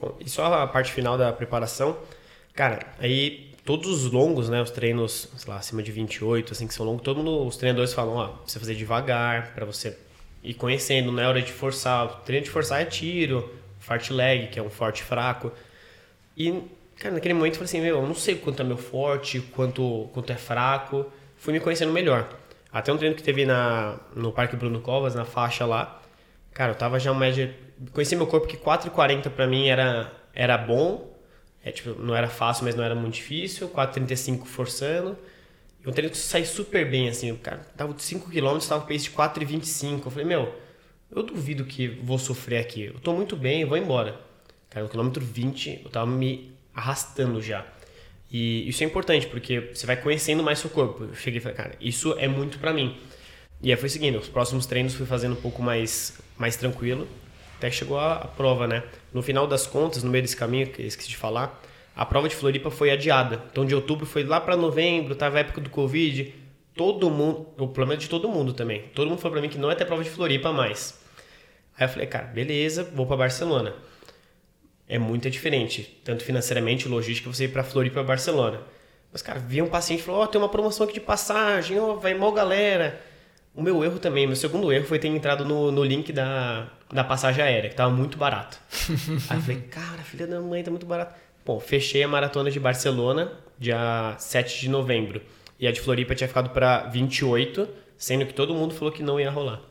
[0.00, 1.96] Bom, e só a parte final da preparação,
[2.54, 6.72] cara, aí todos os longos, né, os treinos, sei lá, acima de 28, assim, que
[6.72, 9.98] são longos, todo mundo, os treinadores falam, ó, você fazer devagar, pra você
[10.42, 12.04] ir conhecendo, não é hora de forçar.
[12.06, 15.52] O treino de forçar é tiro, fart leg, que é um forte fraco.
[16.36, 16.62] E,
[16.96, 20.08] cara, naquele momento eu falei assim, meu, eu não sei quanto é meu forte, quanto,
[20.12, 21.06] quanto é fraco.
[21.36, 22.28] Fui me conhecendo melhor.
[22.72, 26.00] Até um treino que teve na, no Parque Bruno Covas, na faixa lá.
[26.52, 27.54] Cara, eu tava já média...
[27.92, 31.16] Conheci meu corpo que 4,40 pra mim era, era bom.
[31.64, 33.68] É, tipo, não era fácil, mas não era muito difícil.
[33.68, 35.16] 4,35 forçando.
[35.84, 37.32] E um treino que sai super bem, assim.
[37.32, 40.02] O cara tava de 5km, tava com pace de 4,25.
[40.04, 40.54] Eu falei, meu,
[41.10, 42.84] eu duvido que vou sofrer aqui.
[42.84, 44.20] Eu tô muito bem, eu vou embora.
[44.70, 47.66] Cara, no quilômetro 20, eu tava me arrastando já.
[48.30, 51.04] E isso é importante, porque você vai conhecendo mais seu corpo.
[51.04, 52.96] Eu cheguei e falei, cara, isso é muito pra mim.
[53.62, 57.08] E aí foi seguindo, os próximos treinos fui fazendo um pouco mais, mais tranquilo,
[57.56, 58.84] até chegou a, a prova, né?
[59.12, 61.60] No final das contas, no meio desse caminho, que eu esqueci de falar,
[61.98, 63.42] a prova de Floripa foi adiada.
[63.50, 66.32] Então de outubro foi lá pra novembro, tava a época do Covid,
[66.72, 69.58] todo mundo, o problema é de todo mundo também, todo mundo falou pra mim que
[69.58, 70.96] não ia ter prova de Floripa mais.
[71.76, 73.74] Aí eu falei, cara, beleza, vou pra Barcelona.
[74.88, 78.60] é muito diferente, tanto financeiramente, logística, você ir para Floripa e Barcelona.
[79.12, 81.80] Mas, cara, vi um paciente e falou: Ó, oh, tem uma promoção aqui de passagem,
[81.80, 83.00] ó, oh, vai mó galera.
[83.54, 87.02] O meu erro também, meu segundo erro foi ter entrado no, no link da, da
[87.02, 88.58] passagem aérea, que tava muito barato.
[89.28, 91.14] Aí eu falei: Cara, filha da mãe, tá muito barato.
[91.48, 95.22] Bom, fechei a maratona de Barcelona, dia 7 de novembro.
[95.58, 99.18] E a de Floripa tinha ficado para 28, sendo que todo mundo falou que não
[99.18, 99.62] ia rolar.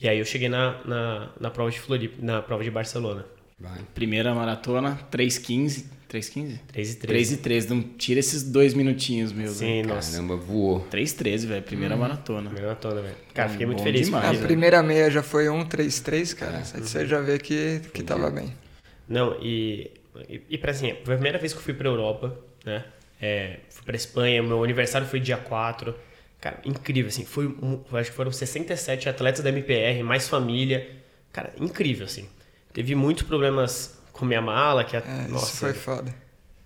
[0.00, 3.24] E aí eu cheguei na, na, na prova de Floripa, na prova de Barcelona.
[3.56, 3.78] Vai.
[3.94, 5.84] Primeira maratona, 3,15.
[6.10, 6.58] 3,15?
[6.66, 6.96] 3 e 13.
[6.96, 7.68] 3 e 13.
[7.68, 9.58] Não tira esses dois minutinhos meus.
[9.58, 9.94] Sim, né?
[9.94, 10.10] nossa.
[10.10, 10.80] Caramba, voou.
[10.90, 11.62] 3 13, velho.
[11.62, 11.98] Primeira hum.
[11.98, 12.50] maratona.
[12.50, 13.16] Primeira maratona, velho.
[13.32, 14.06] Cara, fiquei muito feliz.
[14.06, 16.58] Demais, a primeira meia já foi 1,33, cara.
[16.58, 16.62] É.
[16.64, 18.52] Você já vê que, que tava bem.
[19.08, 19.90] Não, e,
[20.28, 22.84] e, e pra assim, foi a primeira vez que eu fui pra Europa, né?
[23.20, 25.94] É, fui pra Espanha, meu aniversário foi dia 4.
[26.40, 27.24] Cara, incrível, assim.
[27.24, 27.54] Foi,
[27.94, 30.88] acho que foram 67 atletas da MPR, mais família.
[31.32, 32.28] Cara, incrível, assim.
[32.72, 36.14] Teve muitos problemas com minha mala, que a, é, nossa, isso foi foda.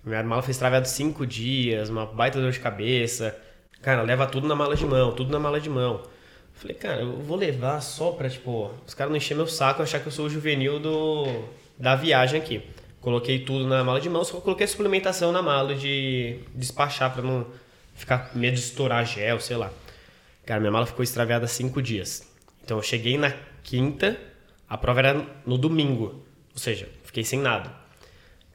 [0.05, 3.37] Minha mala foi extraviada cinco dias, uma baita dor de cabeça.
[3.81, 6.03] Cara, leva tudo na mala de mão, tudo na mala de mão.
[6.55, 10.01] Falei, cara, eu vou levar só pra, tipo, os caras não encher meu saco achar
[10.01, 11.45] que eu sou o juvenil do,
[11.79, 12.63] da viagem aqui.
[13.03, 17.21] Coloquei tudo na mala de mão, só coloquei a suplementação na mala de despachar pra
[17.21, 17.45] não
[17.97, 19.73] ficar medo de estourar gel, sei lá.
[20.47, 22.33] Cara, minha mala ficou extraviada cinco dias.
[22.65, 23.35] Então eu cheguei na
[23.65, 24.17] quinta,
[24.69, 27.73] a prova era no domingo, ou seja, fiquei sem nada.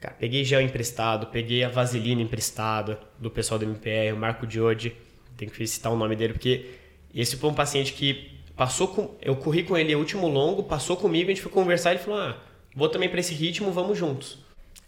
[0.00, 4.96] Cara, peguei gel emprestado, peguei a vaselina emprestada do pessoal do MPR, o Marco Diode,
[5.36, 6.70] tem que citar o nome dele, porque
[7.14, 9.14] esse foi um paciente que passou com.
[9.20, 12.18] Eu corri com ele o último longo, passou comigo, a gente foi conversar ele falou:
[12.18, 12.47] Ah,
[12.78, 14.38] vou também para esse ritmo, vamos juntos.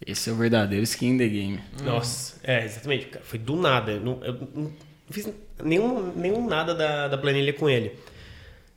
[0.05, 1.59] Esse é o verdadeiro skin in the game.
[1.83, 3.09] Nossa, é, exatamente.
[3.21, 3.91] Foi do nada.
[3.91, 4.71] Eu não, eu não
[5.09, 5.29] fiz
[5.61, 7.99] nenhum, nenhum nada da, da planilha com ele.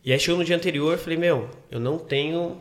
[0.04, 2.60] E aí chegou no dia anterior, falei, meu, eu não tenho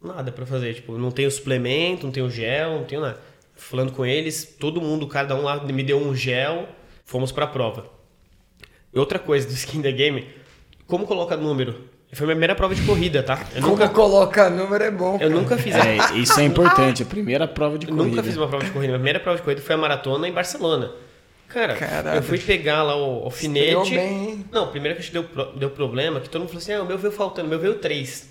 [0.00, 0.74] nada para fazer.
[0.74, 3.18] Tipo, não tenho suplemento, não tenho gel, não tenho nada.
[3.56, 6.68] Falando com eles, todo mundo, cada um lá me deu um gel,
[7.06, 7.90] fomos pra prova.
[8.94, 10.26] E outra coisa do Skin the Game,
[10.86, 11.95] como coloca número?
[12.16, 13.38] Foi a minha primeira prova de corrida, tá?
[13.54, 13.90] Eu como nunca...
[13.90, 15.18] coloca número é bom.
[15.20, 15.74] Eu nunca fiz.
[15.74, 18.02] É, isso é importante, a primeira prova de corrida.
[18.02, 18.94] Eu nunca fiz uma prova de corrida.
[18.94, 20.92] A primeira prova de corrida foi a maratona em Barcelona.
[21.46, 22.16] Cara, Caralho.
[22.16, 23.94] eu fui pegar lá o alfinete.
[23.94, 24.44] Bem, hein?
[24.50, 27.12] Não, primeiro que deu, deu problema, que todo mundo falou assim: ah, o meu veio
[27.12, 28.30] faltando, o meu veio três.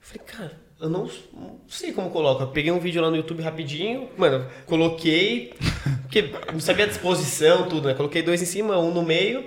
[0.00, 2.46] Eu falei, cara, eu não, não, sei como coloca.
[2.46, 5.52] Peguei um vídeo lá no YouTube rapidinho, mano, coloquei,
[6.00, 7.94] porque não sabia a disposição, tudo, né?
[7.94, 9.44] Coloquei dois em cima, um no meio,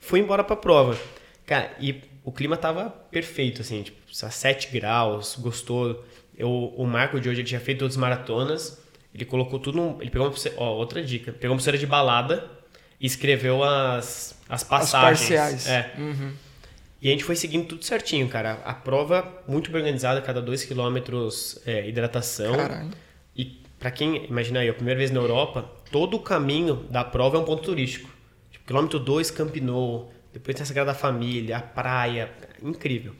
[0.00, 0.98] fui embora pra prova.
[1.46, 6.04] Cara, e o clima tava perfeito, assim, tipo, a 7 graus, gostou.
[6.36, 8.80] Eu, o Marco de hoje ele tinha feito outras maratonas.
[9.14, 9.76] Ele colocou tudo.
[9.76, 11.32] Num, ele pegou uma pulseira, ó, outra dica.
[11.32, 12.48] Pegou uma pulseira de balada
[13.00, 15.22] e escreveu as, as passagens.
[15.22, 15.66] As parciais.
[15.68, 15.92] É.
[15.98, 16.32] Uhum.
[17.02, 18.60] E a gente foi seguindo tudo certinho, cara.
[18.64, 22.54] A prova muito bem organizada, cada dois quilômetros é, hidratação.
[22.54, 22.90] Caralho.
[23.36, 27.36] E para quem, imagina aí, a primeira vez na Europa, todo o caminho da prova
[27.36, 28.08] é um ponto turístico.
[28.52, 32.30] Tipo, quilômetro 2, Camp Nou, depois tem a Sagrada Família, a praia,
[32.62, 33.12] incrível.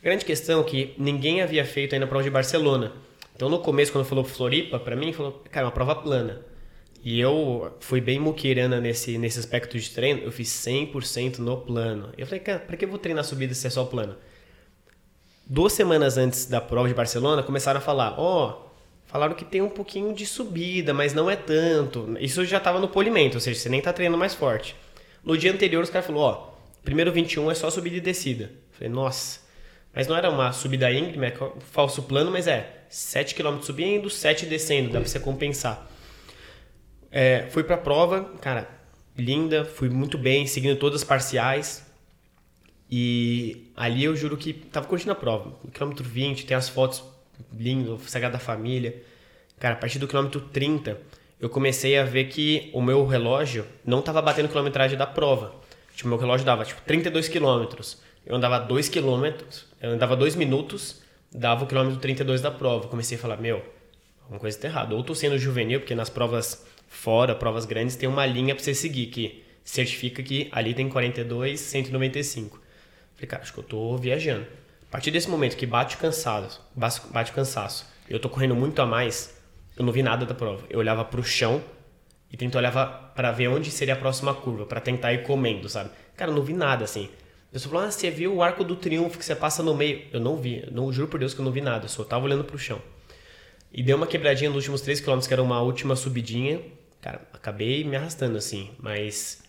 [0.00, 2.92] A grande questão é que ninguém havia feito ainda a prova de Barcelona.
[3.36, 6.40] Então, no começo, quando falou Floripa, para mim, falou, cara, é uma prova plana.
[7.02, 12.10] E eu fui bem muqueirana nesse, nesse aspecto de treino, eu fiz 100% no plano.
[12.18, 14.16] Eu falei, cara, pra que eu vou treinar subida se é só plano?
[15.46, 18.70] Duas semanas antes da prova de Barcelona, começaram a falar, ó, oh,
[19.06, 22.16] falaram que tem um pouquinho de subida, mas não é tanto.
[22.20, 24.76] Isso já tava no polimento, ou seja, você nem tá treinando mais forte.
[25.24, 26.50] No dia anterior, os caras falaram, ó,
[26.82, 28.44] primeiro 21 é só subida e descida.
[28.44, 29.40] Eu falei, nossa,
[29.94, 31.34] mas não era uma subida íngreme, é
[31.72, 35.88] falso plano, mas é 7 km subindo, 7 descendo, dá pra você compensar.
[37.10, 38.68] É, fui pra prova, cara,
[39.16, 41.84] linda, fui muito bem, seguindo todas as parciais.
[42.90, 45.56] E ali eu juro que tava curtindo a prova.
[45.72, 47.04] Quilômetro 20, tem as fotos
[47.52, 49.02] lindas, Sagrada Família.
[49.58, 50.98] Cara, a partir do quilômetro 30,
[51.40, 55.54] eu comecei a ver que o meu relógio não tava batendo quilometragem da prova.
[55.94, 57.98] Tipo, meu relógio dava tipo 32 quilômetros.
[58.26, 61.00] Eu andava 2 quilômetros, eu andava 2 minutos
[61.32, 62.88] dava o quilômetro 32 da prova.
[62.88, 63.62] Comecei a falar, meu,
[64.22, 64.94] alguma coisa está errada.
[64.94, 68.74] Ou tô sendo juvenil, porque nas provas fora, provas grandes, tem uma linha para você
[68.74, 72.60] seguir que certifica que ali tem 42, 195.
[73.14, 74.46] Falei, cara, acho que eu tô viajando.
[74.88, 78.86] A partir desse momento que bate o cansaço, bate cansaço, eu tô correndo muito a
[78.86, 79.39] mais,
[79.80, 80.64] eu não vi nada da prova.
[80.68, 81.62] Eu olhava pro chão
[82.30, 85.90] e tento olhar para ver onde seria a próxima curva, para tentar ir comendo, sabe?
[86.16, 87.08] Cara, eu não vi nada assim.
[87.48, 90.02] A pessoa falou, ah, você viu o arco do triunfo que você passa no meio.
[90.12, 92.26] Eu não vi, não juro por Deus que eu não vi nada, eu só tava
[92.26, 92.80] olhando pro chão.
[93.72, 96.60] E deu uma quebradinha nos últimos 3 km, que era uma última subidinha.
[97.00, 99.42] Cara, acabei me arrastando assim, mas.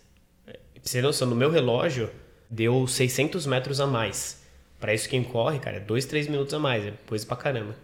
[0.44, 2.10] Pra você ter noção, no meu relógio
[2.50, 4.42] deu 600 metros a mais
[4.82, 7.76] Pra isso quem corre, cara, é dois, três minutos a mais, é coisa pra caramba.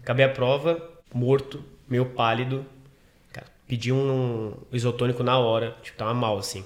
[0.00, 0.80] Acabei a prova,
[1.12, 2.64] morto, meio pálido.
[3.32, 6.64] Cara, pedi um isotônico na hora, tipo, tava mal, assim.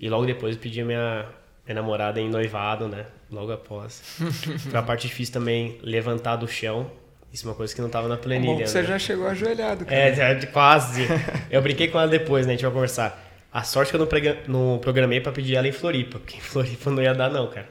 [0.00, 1.26] E logo depois eu pedi a minha,
[1.66, 3.06] minha namorada em noivado, né?
[3.30, 4.00] Logo após.
[4.70, 6.90] Foi a parte difícil também, levantar do chão.
[7.32, 8.62] Isso é uma coisa que não tava na Bom planilha.
[8.62, 8.86] que você né?
[8.88, 9.96] já chegou ajoelhado, cara.
[9.96, 11.02] É, quase.
[11.50, 12.52] Eu brinquei com ela depois, né?
[12.52, 13.20] A gente vai conversar.
[13.52, 16.40] A sorte que eu não, prega- não programei pra pedir ela em Floripa, porque em
[16.40, 17.68] Floripa não ia dar, não, cara.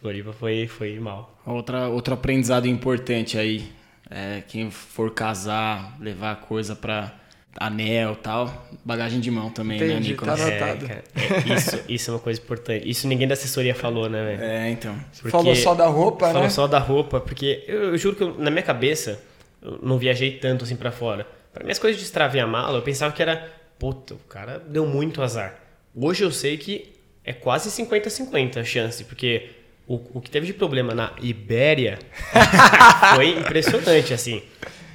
[0.00, 1.36] Floripa foi, foi mal.
[1.46, 3.72] Outra, outro aprendizado importante aí.
[4.14, 7.14] É, quem for casar, levar coisa pra
[7.58, 10.40] anel e tal, bagagem de mão também, né, Entendi, Nicolas?
[10.40, 10.86] tá É, Anotado.
[10.88, 12.88] cara, é, isso, isso é uma coisa importante.
[12.88, 14.42] Isso ninguém da assessoria falou, né, velho?
[14.42, 14.94] É, então.
[15.16, 16.48] Porque- Falou só da roupa, Falou né?
[16.50, 19.20] só da roupa, porque eu, eu juro que eu- na minha cabeça
[19.62, 21.26] eu não viajei tanto assim pra fora.
[21.52, 23.48] Para minhas coisas de extraviar mala, eu pensava que era,
[23.78, 25.54] puta, o cara deu muito azar.
[25.94, 26.92] Hoje eu sei que
[27.24, 29.50] é quase 50-50 a chance, porque
[29.86, 31.98] o, o que teve de problema na Ibéria
[33.14, 34.42] foi impressionante, assim.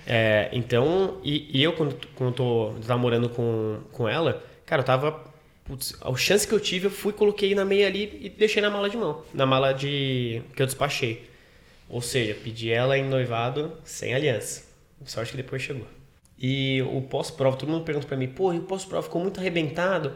[0.05, 4.85] É, então, e, e eu quando, quando tô, tava morando com, com ela, cara, eu
[4.85, 5.27] tava.
[5.65, 8.69] Putz, a chance que eu tive, eu fui, coloquei na meia ali e deixei na
[8.69, 9.21] mala de mão.
[9.33, 10.41] Na mala de.
[10.55, 11.29] que eu despachei.
[11.89, 14.63] Ou seja, pedi ela em noivado sem aliança.
[15.05, 15.88] Sorte que depois chegou.
[16.39, 20.13] E o pós-prova, todo mundo pergunta pra mim, pô, e o pós-prova ficou muito arrebentado.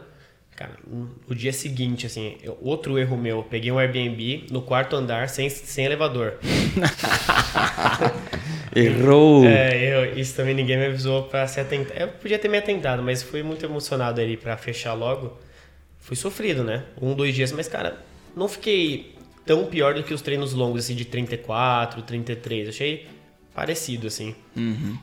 [0.56, 4.94] Cara, no dia seguinte, assim, eu- outro erro meu, eu peguei um Airbnb no quarto
[4.94, 6.34] andar sem, sem elevador.
[8.74, 9.44] Errou!
[9.46, 11.96] É, eu, isso também ninguém me avisou pra se atentar.
[12.00, 15.36] Eu podia ter me atentado, mas fui muito emocionado ali pra fechar logo.
[15.98, 16.84] Fui sofrido, né?
[17.00, 17.98] Um, dois dias, mas cara,
[18.36, 19.14] não fiquei
[19.46, 22.68] tão pior do que os treinos longos, assim, de 34, 33.
[22.68, 23.06] Achei
[23.54, 24.34] parecido, assim.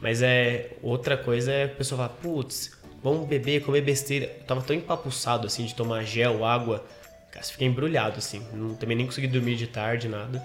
[0.01, 0.71] Mas é.
[0.81, 2.71] Outra coisa é a pessoa falar, putz,
[3.01, 4.25] vamos beber, comer besteira.
[4.25, 6.83] Eu tava tão empapuçado, assim, de tomar gel, água.
[7.31, 8.45] Cara, fiquei embrulhado, assim.
[8.53, 10.41] Não, também nem consegui dormir de tarde, nada.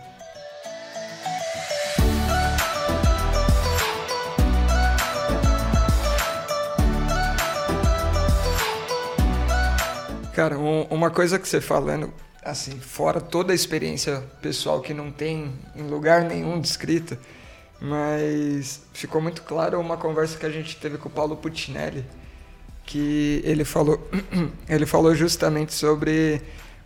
[10.34, 15.10] Cara, um- uma coisa que você falando, assim, fora toda a experiência pessoal que não
[15.12, 17.18] tem em lugar nenhum descrita,
[17.80, 22.04] mas ficou muito claro uma conversa que a gente teve com o Paulo Putinelli,
[22.84, 24.08] que ele falou,
[24.68, 26.40] ele falou justamente sobre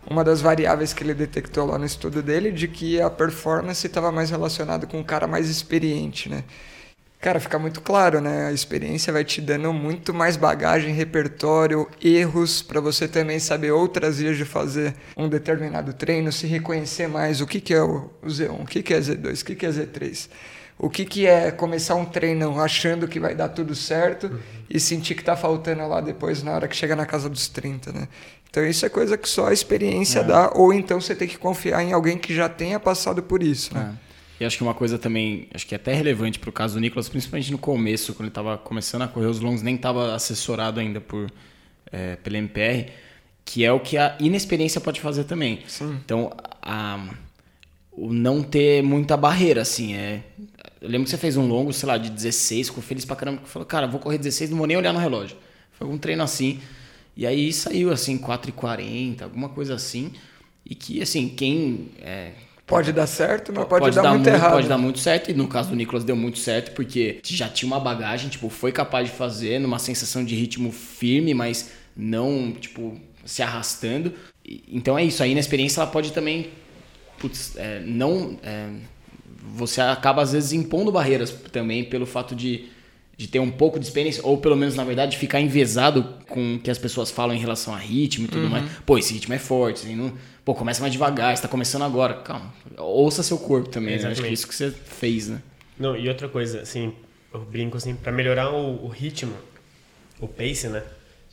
[0.09, 4.11] uma das variáveis que ele detectou lá no estudo dele, de que a performance estava
[4.11, 6.45] mais relacionada com um cara mais experiente, né?
[7.21, 8.47] Cara, fica muito claro, né?
[8.47, 14.19] A experiência vai te dando muito mais bagagem, repertório, erros, para você também saber outras
[14.19, 18.27] vias de fazer um determinado treino, se reconhecer mais o que, que é o o
[18.27, 20.29] Z1, o que, que é Z2, o que, que é Z3.
[20.79, 24.39] O que, que é começar um treino achando que vai dar tudo certo
[24.71, 27.93] e sentir que tá faltando lá depois na hora que chega na casa dos 30,
[27.93, 28.09] né?
[28.49, 31.83] Então isso é coisa que só a experiência dá, ou então você tem que confiar
[31.83, 33.95] em alguém que já tenha passado por isso, né?
[34.05, 34.09] É.
[34.41, 37.09] E acho que uma coisa também, acho que é até relevante pro caso do Nicolas,
[37.09, 41.01] principalmente no começo, quando ele estava começando a correr os longos, nem estava assessorado ainda
[41.01, 41.29] por
[41.91, 42.91] é, pela MPR,
[43.45, 45.63] que é o que a inexperiência pode fazer também.
[46.05, 46.31] Então,
[46.63, 47.09] a,
[47.91, 50.23] o não ter muita barreira, assim, é...
[50.81, 53.43] Eu lembro que você fez um longo, sei lá, de 16, ficou feliz pra caramba,
[53.45, 55.37] falou, cara, vou correr 16, não vou nem olhar no relógio.
[55.73, 56.61] Foi um treino assim,
[57.17, 60.13] e aí saiu, assim, 4h40, alguma coisa assim,
[60.65, 61.89] e que, assim, quem...
[62.01, 62.33] É,
[62.67, 64.53] Pode dar certo, mas pode, dar, muito errado.
[64.53, 67.67] Pode dar muito certo, e no caso do Nicolas deu muito certo, porque já tinha
[67.67, 73.01] uma bagagem, tipo, foi capaz de fazer numa sensação de ritmo firme, mas não, tipo,
[73.25, 74.13] se arrastando.
[74.45, 76.51] E- Então é isso, a inexperiência ela pode também,
[77.19, 78.39] putz, é, não...
[78.43, 78.69] é,
[79.55, 82.69] você acaba às vezes impondo barreiras também pelo fato de,
[83.17, 86.59] de ter um pouco de experiência, ou pelo menos, na verdade, ficar envezado com o
[86.59, 88.51] que as pessoas falam em relação a ritmo e tudo Uhum.
[88.51, 88.71] mais.
[88.87, 90.13] Pô, esse ritmo é forte, assim, não,
[90.45, 92.15] pô, começa mais devagar, você tá começando agora.
[92.15, 94.09] Calma, ouça seu corpo também, né?
[94.11, 95.43] Acho que é isso que você fez, né?
[95.79, 96.93] Não, e outra coisa, assim,
[97.33, 99.33] eu brinco assim, pra melhorar o, o ritmo,
[100.21, 100.83] o pace, né?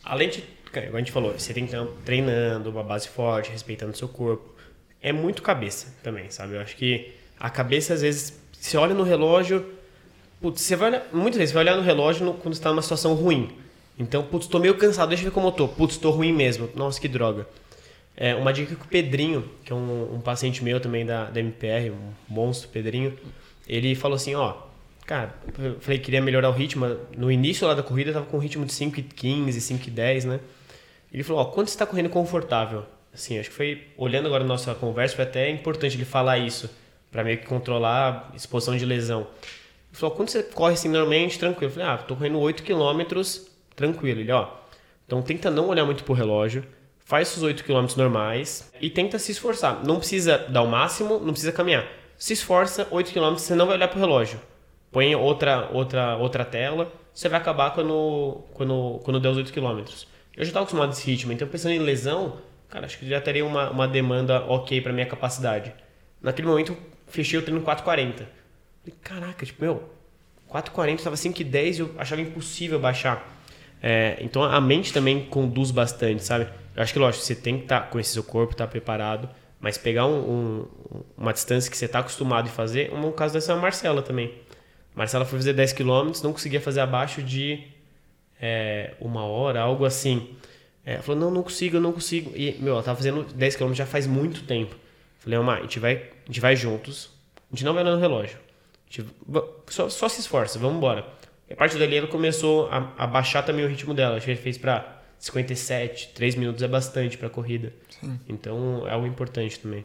[0.03, 0.43] Além de,
[0.75, 4.53] igual a gente falou, você tem que estar treinando, uma base forte, respeitando seu corpo.
[5.01, 6.55] É muito cabeça também, sabe?
[6.55, 9.65] Eu acho que a cabeça, às vezes, você olha no relógio,
[10.41, 12.69] putz, você vai olhar, muitas vezes você vai olhar no relógio no- quando você tá
[12.69, 13.49] numa situação ruim.
[13.97, 15.67] Então, putz, tô meio cansado, deixa eu ver como eu tô.
[15.67, 16.69] Putz, tô ruim mesmo.
[16.75, 17.47] Nossa, que droga.
[18.17, 21.39] É, uma dica que o Pedrinho, que é um, um paciente meu também da, da
[21.39, 23.17] MPR, um monstro, Pedrinho,
[23.67, 24.53] ele falou assim, ó,
[25.05, 26.85] cara, eu falei que queria melhorar o ritmo,
[27.17, 30.39] no início lá da corrida eu tava com um ritmo de 5,15, 5,10, né?
[31.11, 32.85] Ele falou, ó, quando você tá correndo confortável?
[33.13, 36.69] Assim, acho que foi, olhando agora a nossa conversa, foi até importante ele falar isso,
[37.15, 39.21] para meio que controlar a exposição de lesão.
[39.21, 41.71] Ele falou, quando você corre assim normalmente, tranquilo.
[41.71, 44.19] Eu falei, ah, tô correndo 8 quilômetros, tranquilo.
[44.19, 44.49] Ele, ó,
[45.05, 46.65] então tenta não olhar muito pro relógio,
[47.05, 49.81] faz os 8 quilômetros normais e tenta se esforçar.
[49.85, 51.87] Não precisa dar o máximo, não precisa caminhar.
[52.17, 54.37] se esforça 8 km, você não vai olhar pro relógio.
[54.91, 59.79] Põe outra, outra, outra tela, você vai acabar quando, quando, quando der os 8 km.
[60.35, 63.21] Eu já estava acostumado a esse ritmo, então pensando em lesão, cara, acho que já
[63.21, 65.73] teria uma, uma demanda ok para minha capacidade.
[66.21, 66.75] Naquele momento,
[67.07, 68.25] fechei o treino 4,40.
[69.01, 69.89] Caraca, tipo, meu,
[70.51, 73.33] 4,40, estava 5,10 e eu achava impossível baixar.
[73.81, 76.47] É, então a mente também conduz bastante, sabe?
[76.75, 79.29] Eu acho que, lógico, você tem que estar tá, conhecer seu corpo, estar tá preparado,
[79.59, 83.53] mas pegar um, um, uma distância que você está acostumado a fazer, um caso dessa
[83.53, 84.33] é a Marcela também.
[84.93, 87.63] Marcela foi fazer 10 km, não conseguia fazer abaixo de
[88.39, 90.29] é, uma hora, algo assim.
[90.85, 92.31] É, ela falou, não, não consigo, eu não consigo.
[92.35, 94.75] E, meu, ela tava fazendo 10 km já faz muito tempo.
[95.25, 97.09] Falei, Omar, a gente vai, a gente vai juntos,
[97.51, 98.37] a gente não vai olhar no relógio.
[98.87, 99.09] Gente,
[99.67, 101.03] só, só se esforça, vamos embora.
[101.51, 104.17] A partir dali ela começou a, a baixar também o ritmo dela.
[104.17, 107.73] Acho que ele fez para 57, 3 minutos é bastante para corrida.
[107.99, 108.19] Sim.
[108.29, 109.83] Então é algo importante também.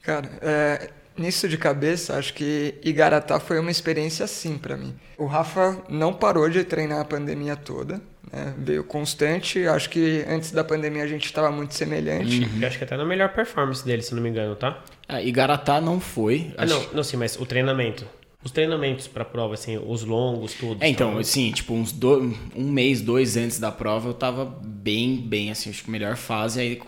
[0.00, 4.94] Cara, é, nisso de cabeça, acho que Igaratá foi uma experiência assim para mim.
[5.18, 8.00] O Rafa não parou de treinar a pandemia toda,
[8.32, 8.54] né?
[8.58, 9.66] veio constante.
[9.66, 12.40] Acho que antes da pandemia a gente estava muito semelhante.
[12.44, 12.66] Uhum.
[12.66, 14.82] Acho que até na melhor performance dele, se não me engano, tá?
[15.08, 16.52] Ah, Igaratá não foi.
[16.56, 16.74] Ah, acho...
[16.74, 18.06] não, não, sim, mas o treinamento.
[18.42, 20.82] Os treinamentos para a prova, assim, os longos, tudo.
[20.82, 22.34] É, então, assim, tipo, uns do...
[22.56, 26.58] um mês, dois antes da prova, eu tava bem, bem, assim, acho que melhor fase.
[26.58, 26.80] Aí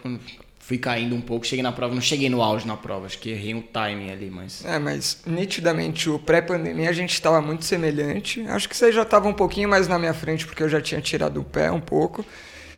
[0.62, 3.30] fui caindo um pouco, cheguei na prova, não cheguei no auge na prova, acho que
[3.30, 4.64] errei um timing ali, mas.
[4.64, 8.40] É, mas nitidamente o pré-pandemia a gente estava muito semelhante.
[8.42, 11.00] Acho que você já estava um pouquinho mais na minha frente, porque eu já tinha
[11.00, 12.24] tirado o pé um pouco.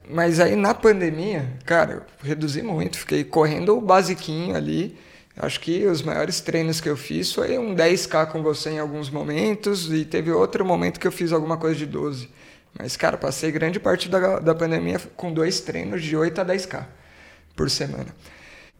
[0.08, 4.98] Mas aí na pandemia, cara, eu reduzi muito, fiquei correndo o basiquinho ali.
[5.36, 9.10] Acho que os maiores treinos que eu fiz foi um 10K com você em alguns
[9.10, 12.30] momentos e teve outro momento que eu fiz alguma coisa de 12.
[12.78, 16.86] Mas, cara, passei grande parte da, da pandemia com dois treinos de 8 a 10K
[17.54, 18.14] por semana.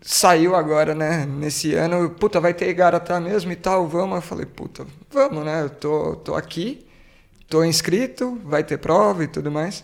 [0.00, 4.16] Saiu agora, né, nesse ano, puta, vai ter Igaratá mesmo e tal, vamos.
[4.16, 6.86] Eu falei, puta, vamos, né, eu tô, tô aqui,
[7.48, 9.82] tô inscrito, vai ter prova e tudo mais.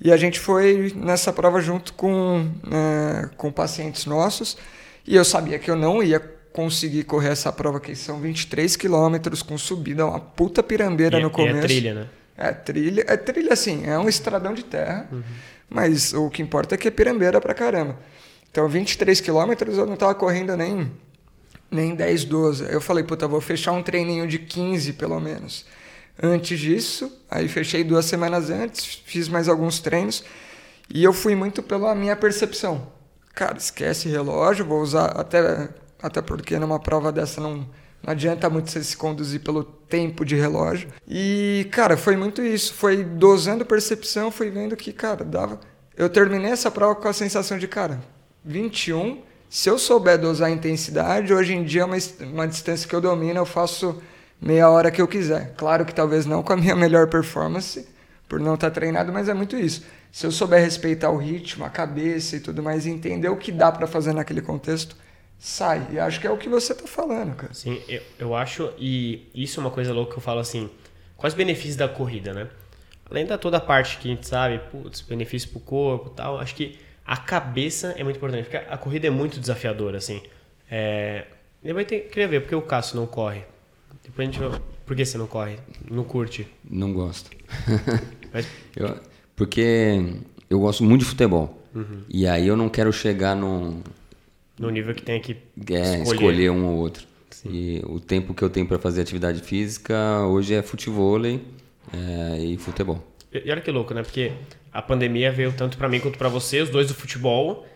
[0.00, 4.58] E a gente foi nessa prova junto com, né, com pacientes nossos.
[5.06, 6.20] E eu sabia que eu não ia
[6.52, 11.30] conseguir correr essa prova que são 23 quilômetros com subida, uma puta pirambeira e, no
[11.30, 11.58] começo.
[11.58, 12.08] é trilha, né?
[12.36, 15.22] É trilha, é trilha assim, é um estradão de terra, uhum.
[15.68, 17.96] mas o que importa é que é pirambeira pra caramba.
[18.52, 20.92] Então 23 quilômetros eu não tava correndo nem
[21.68, 22.70] nem 10, 12.
[22.70, 25.66] Eu falei, puta, vou fechar um treininho de 15 pelo menos.
[26.22, 30.22] Antes disso, aí fechei duas semanas antes, fiz mais alguns treinos
[30.92, 32.92] e eu fui muito pela minha percepção
[33.34, 35.68] cara, esquece relógio, vou usar até,
[36.02, 37.56] até porque numa prova dessa não,
[38.02, 40.88] não adianta muito você se conduzir pelo tempo de relógio.
[41.08, 42.74] E, cara, foi muito isso.
[42.74, 45.60] Foi dosando percepção, fui vendo que, cara, dava.
[45.96, 48.00] Eu terminei essa prova com a sensação de, cara,
[48.44, 49.22] 21.
[49.48, 53.00] Se eu souber dosar a intensidade, hoje em dia é uma, uma distância que eu
[53.00, 54.02] domino, eu faço
[54.40, 55.54] meia hora que eu quiser.
[55.56, 57.86] Claro que talvez não com a minha melhor performance,
[58.28, 59.82] por não estar treinado, mas é muito isso
[60.12, 63.72] se eu souber respeitar o ritmo, a cabeça e tudo mais, entender o que dá
[63.72, 64.94] para fazer naquele contexto,
[65.38, 65.88] sai.
[65.90, 67.54] E acho que é o que você tá falando, cara.
[67.54, 70.68] Sim, eu, eu acho, e isso é uma coisa louca que eu falo assim,
[71.16, 72.46] quais os benefícios da corrida, né?
[73.10, 76.38] Além da toda a parte que a gente sabe, putz, benefício pro corpo e tal,
[76.38, 80.22] acho que a cabeça é muito importante, porque a corrida é muito desafiadora, assim.
[80.70, 81.26] É...
[81.62, 83.42] Depois tem, queria ver, porque o Cássio não corre?
[84.02, 84.60] Depois a gente vai...
[84.84, 85.58] Por que você não corre?
[85.90, 86.46] Não curte?
[86.68, 87.30] Não gosto.
[88.32, 88.46] Mas...
[88.76, 88.98] eu,
[89.36, 90.16] porque
[90.50, 91.62] eu gosto muito de futebol.
[91.74, 92.02] Uhum.
[92.08, 93.82] E aí eu não quero chegar no.
[94.58, 95.36] No nível que tem que
[95.70, 96.02] é, escolher.
[96.02, 97.06] escolher um ou outro.
[97.30, 97.48] Sim.
[97.50, 102.56] E o tempo que eu tenho para fazer atividade física hoje é futebol é, e
[102.58, 103.02] futebol.
[103.32, 104.02] E olha que louco, né?
[104.02, 104.32] Porque
[104.72, 107.66] a pandemia veio tanto para mim quanto para você, os dois do futebol.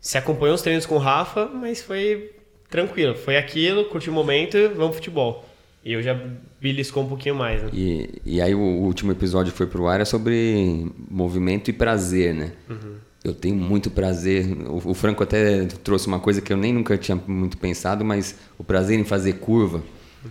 [0.00, 2.32] Se acompanhou os treinos com o Rafa, mas foi
[2.68, 3.14] tranquilo.
[3.14, 5.44] Foi aquilo, curti o momento, vamos futebol.
[5.84, 6.18] E eu já
[6.60, 7.70] beliscou um pouquinho mais, né?
[7.72, 12.52] E, e aí o último episódio foi pro ar é sobre movimento e prazer, né?
[12.70, 12.96] Uhum.
[13.24, 14.46] Eu tenho muito prazer.
[14.66, 18.36] O, o, Franco até trouxe uma coisa que eu nem nunca tinha muito pensado, mas
[18.58, 19.82] o prazer em fazer curva.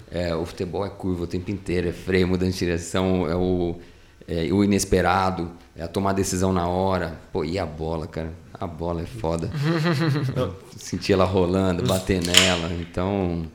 [0.09, 3.77] É, o futebol é curva o tempo inteiro, é freio, mudança de direção, é o,
[4.31, 7.19] é o inesperado, é a tomar decisão na hora.
[7.33, 8.31] Pô, e a bola, cara?
[8.53, 9.51] A bola é foda.
[10.77, 12.71] Sentir ela rolando, bater nela.
[12.79, 13.45] Então,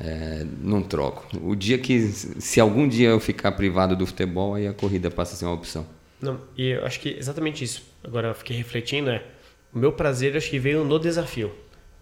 [0.00, 1.26] é, não troco.
[1.42, 5.34] O dia que, se algum dia eu ficar privado do futebol, aí a corrida passa
[5.34, 5.84] a ser uma opção.
[6.22, 7.84] Não, e eu acho que exatamente isso.
[8.02, 9.22] Agora eu fiquei refletindo, é,
[9.74, 11.52] o meu prazer acho que veio no desafio.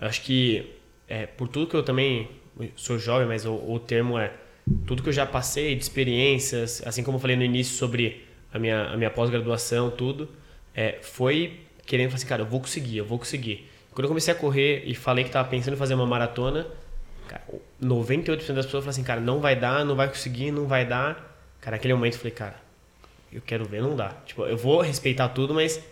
[0.00, 0.74] Eu acho que,
[1.09, 2.30] é, por tudo que eu também
[2.76, 4.32] sou jovem, mas o, o termo é
[4.86, 8.58] tudo que eu já passei de experiências, assim como eu falei no início sobre a
[8.58, 10.28] minha, a minha pós-graduação, tudo,
[10.74, 13.68] é, foi querendo falar assim, cara, eu vou conseguir, eu vou conseguir.
[13.92, 16.66] Quando eu comecei a correr e falei que estava pensando em fazer uma maratona,
[17.28, 17.42] Cara,
[17.82, 21.36] 98% das pessoas falam assim, cara, não vai dar, não vai conseguir, não vai dar.
[21.60, 22.54] Cara, naquele momento eu falei, cara,
[23.32, 24.10] eu quero ver, não dá.
[24.24, 25.82] Tipo, eu vou respeitar tudo, mas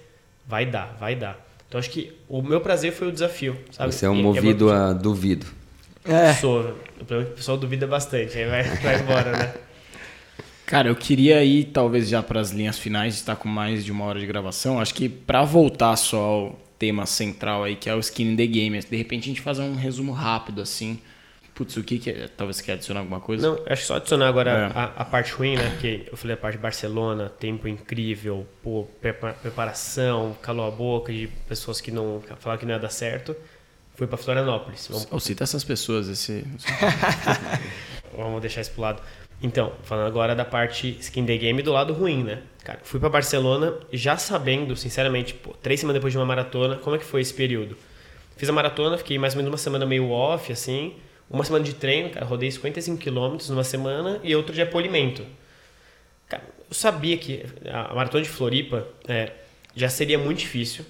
[0.47, 1.45] vai dar, vai dar.
[1.68, 3.93] Então acho que o meu prazer foi o desafio, sabe?
[3.93, 5.47] Você é um E- movido é, a duvido.
[6.05, 6.35] É.
[6.35, 6.77] Sou.
[7.01, 9.55] O que pessoal duvida bastante, aí vai, vai embora, né?
[10.67, 14.05] Cara, eu queria ir talvez já para as linhas finais, está com mais de uma
[14.07, 14.81] hora de gravação.
[14.81, 18.47] Acho que para voltar só ao tema central aí, que é o skin in the
[18.47, 20.99] game, de repente a gente fazer um resumo rápido assim.
[21.55, 22.29] Putz, o que que é?
[22.35, 23.47] Talvez você quer adicionar alguma coisa?
[23.47, 24.79] Não, acho que só adicionar agora É.
[24.79, 25.71] a, a parte ruim, né?
[25.71, 31.13] Porque eu falei a parte de Barcelona, tempo incrível, pô, prepa- preparação, calou a boca
[31.13, 33.37] de pessoas que não falaram que não ia dar certo.
[33.95, 34.89] Fui pra Florianópolis.
[34.91, 36.45] Vamos, cita essas pessoas, esse.
[38.17, 39.03] vamos deixar isso pro lado.
[39.43, 42.43] Então, falando agora da parte skin the game do lado ruim, né?
[42.65, 46.97] Cara, fui pra Barcelona já sabendo, sinceramente, pô, três semanas depois de uma maratona, como
[46.97, 47.77] é que foi esse período?
[48.37, 50.95] Fiz a maratona, fiquei mais ou menos uma semana meio off, assim.
[51.31, 55.25] Uma semana de treino, cara, rodei 55 quilômetros numa semana e outro de apolimento.
[56.29, 59.33] Cara, eu sabia que a a maratona de Floripa é,
[59.75, 60.85] já seria muito difícil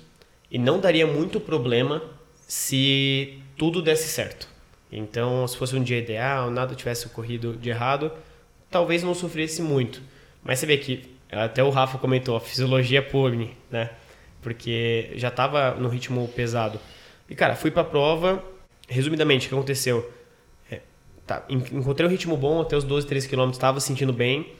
[0.50, 2.02] e não daria muito problema
[2.46, 4.48] se tudo desse certo.
[4.90, 8.12] Então, se fosse um dia ideal, nada tivesse ocorrido de errado,
[8.70, 10.00] talvez não sofresse muito.
[10.42, 13.90] Mas você vê que até o Rafa comentou, a fisiologia pune, né?
[14.40, 16.78] Porque já estava no ritmo pesado.
[17.28, 18.44] E cara, fui para a prova,
[18.88, 20.08] resumidamente, o que aconteceu?
[20.70, 20.80] É,
[21.26, 24.52] tá, en- encontrei um ritmo bom até os 12, 13 quilômetros, estava sentindo bem.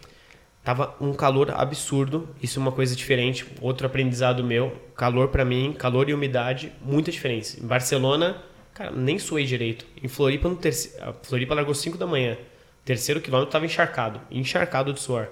[0.64, 4.74] Tava um calor absurdo, isso é uma coisa diferente, outro aprendizado meu.
[4.96, 7.60] Calor pra mim, calor e umidade, muita diferença.
[7.62, 8.42] Em Barcelona,
[8.72, 9.84] cara, nem suei direito.
[10.02, 10.96] Em Floripa, no terce...
[11.02, 12.38] a Floripa largou 5 da manhã.
[12.82, 15.28] Terceiro quilômetro tava encharcado, encharcado de suor.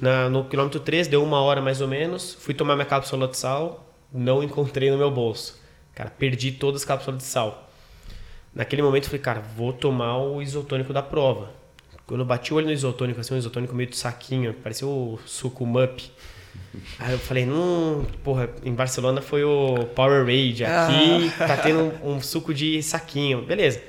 [0.00, 3.36] Na, no quilômetro 3, deu uma hora mais ou menos, fui tomar minha cápsula de
[3.36, 5.60] sal, não encontrei no meu bolso.
[5.94, 7.70] Cara, perdi todas as cápsulas de sal.
[8.52, 11.57] Naquele momento eu falei, cara, vou tomar o isotônico da prova.
[12.08, 15.20] Quando eu bati o olho no isotônico, assim, um isotônico meio de saquinho, parecia o
[15.26, 16.10] suco Mup.
[16.98, 22.20] Aí eu falei, hum, porra, em Barcelona foi o Powerade, aqui tá tendo um, um
[22.22, 23.42] suco de saquinho.
[23.42, 23.82] Beleza.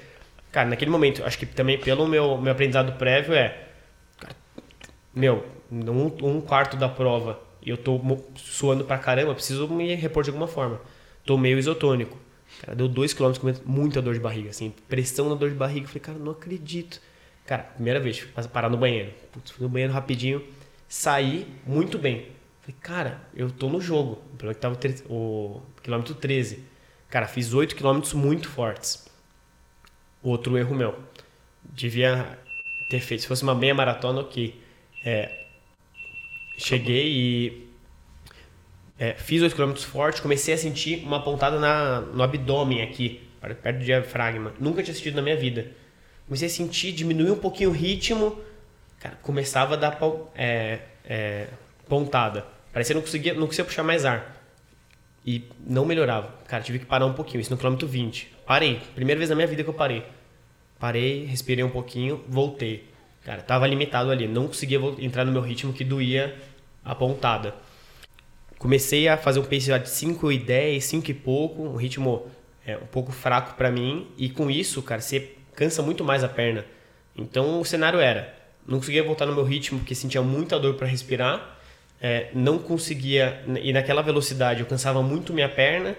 [0.51, 3.57] Cara, naquele momento, acho que também pelo meu, meu aprendizado prévio é,
[4.20, 4.36] cara,
[5.15, 8.01] meu, um, um quarto da prova e eu tô
[8.36, 10.82] suando pra caramba, preciso me repor de alguma forma.
[11.26, 12.17] Tomei o isotônico.
[12.61, 15.88] Cara, deu dois quilômetros com muita dor de barriga, assim, pressão na dor de barriga.
[15.88, 16.99] Falei, cara, não acredito.
[17.49, 18.23] Cara, primeira vez,
[18.53, 19.11] parar no banheiro.
[19.31, 20.47] Putz, fui no banheiro rapidinho,
[20.87, 22.27] saí muito bem.
[22.61, 24.21] Falei, cara, eu tô no jogo.
[24.31, 26.63] O problema é que tava o quilômetro 13.
[27.09, 29.09] Cara, fiz 8 quilômetros muito fortes.
[30.21, 30.99] Outro erro meu.
[31.63, 32.37] Devia
[32.87, 33.21] ter feito.
[33.21, 34.61] Se fosse uma meia maratona, ok.
[35.03, 35.47] É,
[36.55, 37.67] cheguei e
[38.99, 43.79] é, fiz 8 km forte, comecei a sentir uma pontada na, no abdômen aqui, perto
[43.79, 44.53] do diafragma.
[44.59, 45.88] Nunca tinha sentido na minha vida.
[46.30, 48.39] Comecei a sentir, diminuir um pouquinho o ritmo,
[48.99, 49.97] cara, começava a dar
[50.36, 51.47] é, é,
[51.88, 52.45] pontada.
[52.71, 54.38] Parecia que não conseguia, não conseguia puxar mais ar.
[55.25, 56.32] E não melhorava.
[56.47, 58.32] Cara, tive que parar um pouquinho, isso no quilômetro 20.
[58.45, 58.80] Parei.
[58.93, 60.05] Primeira vez na minha vida que eu parei.
[60.77, 62.88] Parei, respirei um pouquinho, voltei.
[63.25, 64.27] Cara, tava limitado ali.
[64.27, 66.38] Não conseguia entrar no meu ritmo que doía
[66.86, 67.55] a pontada.
[68.59, 72.27] Comecei a fazer um pace de 5 e 10, 5 e pouco, um ritmo
[72.63, 74.07] é, um pouco fraco para mim.
[74.15, 76.64] E com isso, cara, você cansa muito mais a perna.
[77.14, 78.34] Então o cenário era:
[78.66, 81.57] não conseguia voltar no meu ritmo porque sentia muita dor para respirar.
[82.01, 85.97] É, não conseguia, e naquela velocidade eu cansava muito minha perna.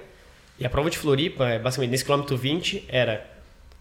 [0.58, 3.26] E a prova de Floripa, é, basicamente nesse quilômetro 20, era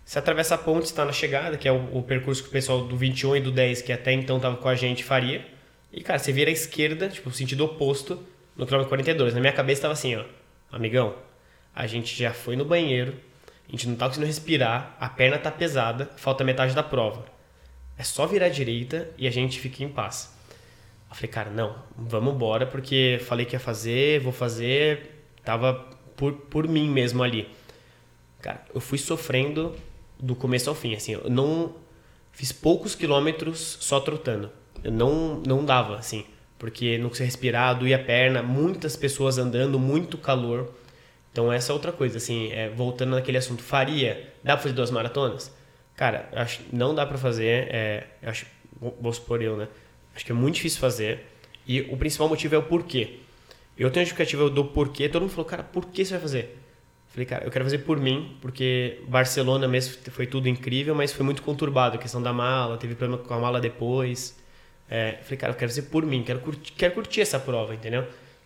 [0.04, 2.84] você atravessa a ponte, está na chegada, que é o, o percurso que o pessoal
[2.84, 5.46] do 21 e do 10, que até então estava com a gente, faria.
[5.94, 8.22] E, cara, você vira à esquerda, tipo, sentido oposto,
[8.58, 9.34] no quilômetro 42.
[9.34, 10.24] Na minha cabeça estava assim, ó.
[10.72, 11.16] Amigão,
[11.76, 13.14] a gente já foi no banheiro,
[13.70, 17.24] a gente não tá conseguindo respirar, a perna tá pesada, falta metade da prova.
[17.98, 20.34] É só virar à direita e a gente fica em paz.
[21.10, 25.74] Eu falei, cara, não, vamos embora, porque falei que ia fazer, vou fazer, tava
[26.16, 27.48] por, por mim mesmo ali.
[28.42, 29.76] Cara, eu fui sofrendo
[30.20, 31.76] do começo ao fim, assim, eu não
[32.32, 34.52] fiz poucos quilômetros só trotando.
[34.84, 36.26] Eu não não dava, assim,
[36.58, 40.74] porque não conseguia respirar, doía a perna, muitas pessoas andando, muito calor.
[41.32, 44.92] Então essa é outra coisa, assim, é, voltando naquele assunto, faria, dá pra fazer duas
[44.92, 45.54] maratonas?
[45.96, 48.46] Cara, acho não dá pra fazer, é, acho,
[48.80, 49.68] vou vou supor eu, né?
[50.16, 51.26] Acho que é muito difícil fazer.
[51.68, 53.20] E o principal motivo é o porquê.
[53.78, 56.58] Eu tenho a justificativa do porquê, todo mundo falou, cara, por que você vai fazer?
[57.10, 61.26] Falei, cara, eu quero fazer por mim, porque Barcelona mesmo foi tudo incrível, mas foi
[61.26, 61.96] muito conturbado.
[61.96, 64.38] A questão da mala, teve problema com a mala depois.
[64.90, 68.02] É, falei, cara, eu quero fazer por mim, quero curtir, quero curtir essa prova, entendeu?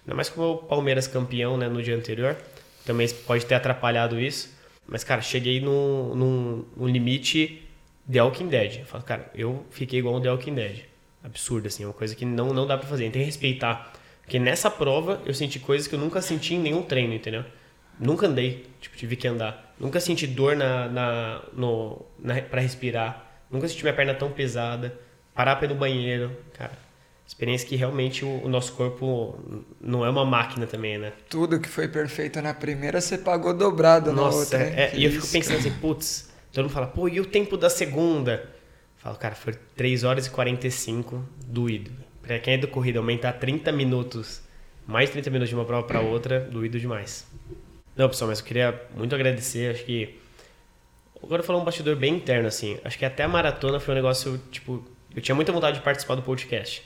[0.06, 2.38] Ainda mais como o Palmeiras campeão né, no dia anterior,
[2.86, 4.54] também pode ter atrapalhado isso.
[4.88, 7.64] Mas, cara, cheguei num, num, num limite
[8.12, 8.80] The Walking Dead.
[8.80, 10.86] Eu falo, cara, eu fiquei igual um The Walking Dead.
[11.24, 13.04] Absurdo, assim, é uma coisa que não, não dá pra fazer.
[13.04, 13.94] Tem que respeitar.
[14.22, 17.46] Porque nessa prova eu senti coisas que eu nunca senti em nenhum treino, entendeu?
[18.00, 19.74] Nunca andei, tipo, tive que andar.
[19.80, 23.32] Nunca senti dor na, na, no, na, pra respirar.
[23.50, 24.98] Nunca senti minha perna tão pesada.
[25.34, 26.36] Parar pra ir no banheiro.
[26.54, 26.72] Cara,
[27.26, 29.40] experiência que realmente o, o nosso corpo
[29.82, 31.14] não é uma máquina também, né?
[31.30, 34.82] Tudo que foi perfeito na primeira, você pagou dobrado Nossa, na outra.
[34.82, 37.58] é, Que e eu fico pensando assim, putz, todo mundo fala, pô, e o tempo
[37.58, 38.50] da segunda?
[38.98, 41.92] Falo, cara, foi 3 horas e 45 doído.
[42.22, 44.42] Pra quem é do corrida, aumentar 30 minutos,
[44.88, 47.26] mais 30 minutos de uma prova pra outra, doído demais.
[47.96, 50.18] Não, pessoal, mas eu queria muito agradecer, acho que.
[51.22, 52.78] Agora eu falar um bastidor bem interno, assim.
[52.84, 54.84] Acho que até a maratona foi um negócio, tipo,
[55.16, 56.84] eu tinha muita vontade de participar do podcast.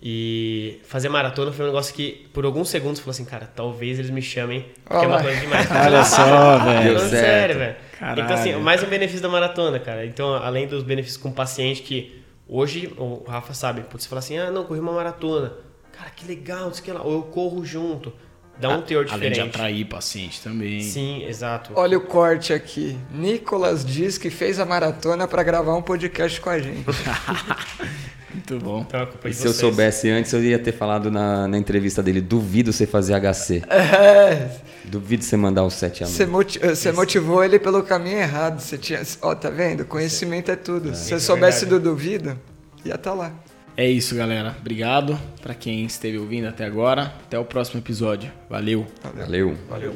[0.00, 4.10] E fazer maratona foi um negócio que, por alguns segundos, falou assim, cara, talvez eles
[4.10, 5.68] me chamem, porque é Olha uma coisa demais.
[5.70, 7.00] Olha só, velho.
[7.00, 7.76] Sério, velho.
[8.12, 10.06] Então, assim, mais um benefício da maratona, cara.
[10.06, 14.20] Então, além dos benefícios com o paciente, que hoje o Rafa sabe, putz, você fala
[14.20, 15.52] assim, ah, não, corri uma maratona.
[15.92, 17.02] Cara, que legal, não sei o que lá.
[17.02, 18.12] Ou eu corro junto.
[18.60, 19.54] Dá um teor Além de diferente.
[19.56, 20.80] atrair paciente também.
[20.80, 21.72] Sim, exato.
[21.76, 22.96] Olha o corte aqui.
[23.12, 26.84] Nicolas diz que fez a maratona para gravar um podcast com a gente.
[28.32, 28.84] Muito bom.
[28.86, 32.20] Então, é E se eu soubesse antes, eu ia ter falado na, na entrevista dele.
[32.20, 33.62] Duvido você fazer HC.
[33.68, 34.48] É,
[34.84, 36.34] Duvido você mandar o 7 a você, mão.
[36.36, 38.60] moti- você motivou ele pelo caminho errado.
[38.60, 39.84] Você tinha, ó, tá vendo?
[39.84, 40.94] Conhecimento é tudo.
[40.94, 41.82] Se você é soubesse verdade.
[41.82, 42.38] do duvido,
[42.84, 43.32] ia estar lá.
[43.76, 44.56] É isso, galera.
[44.58, 47.14] Obrigado pra quem esteve ouvindo até agora.
[47.26, 48.30] Até o próximo episódio.
[48.48, 48.86] Valeu.
[49.14, 49.54] Valeu.
[49.68, 49.94] Valeu.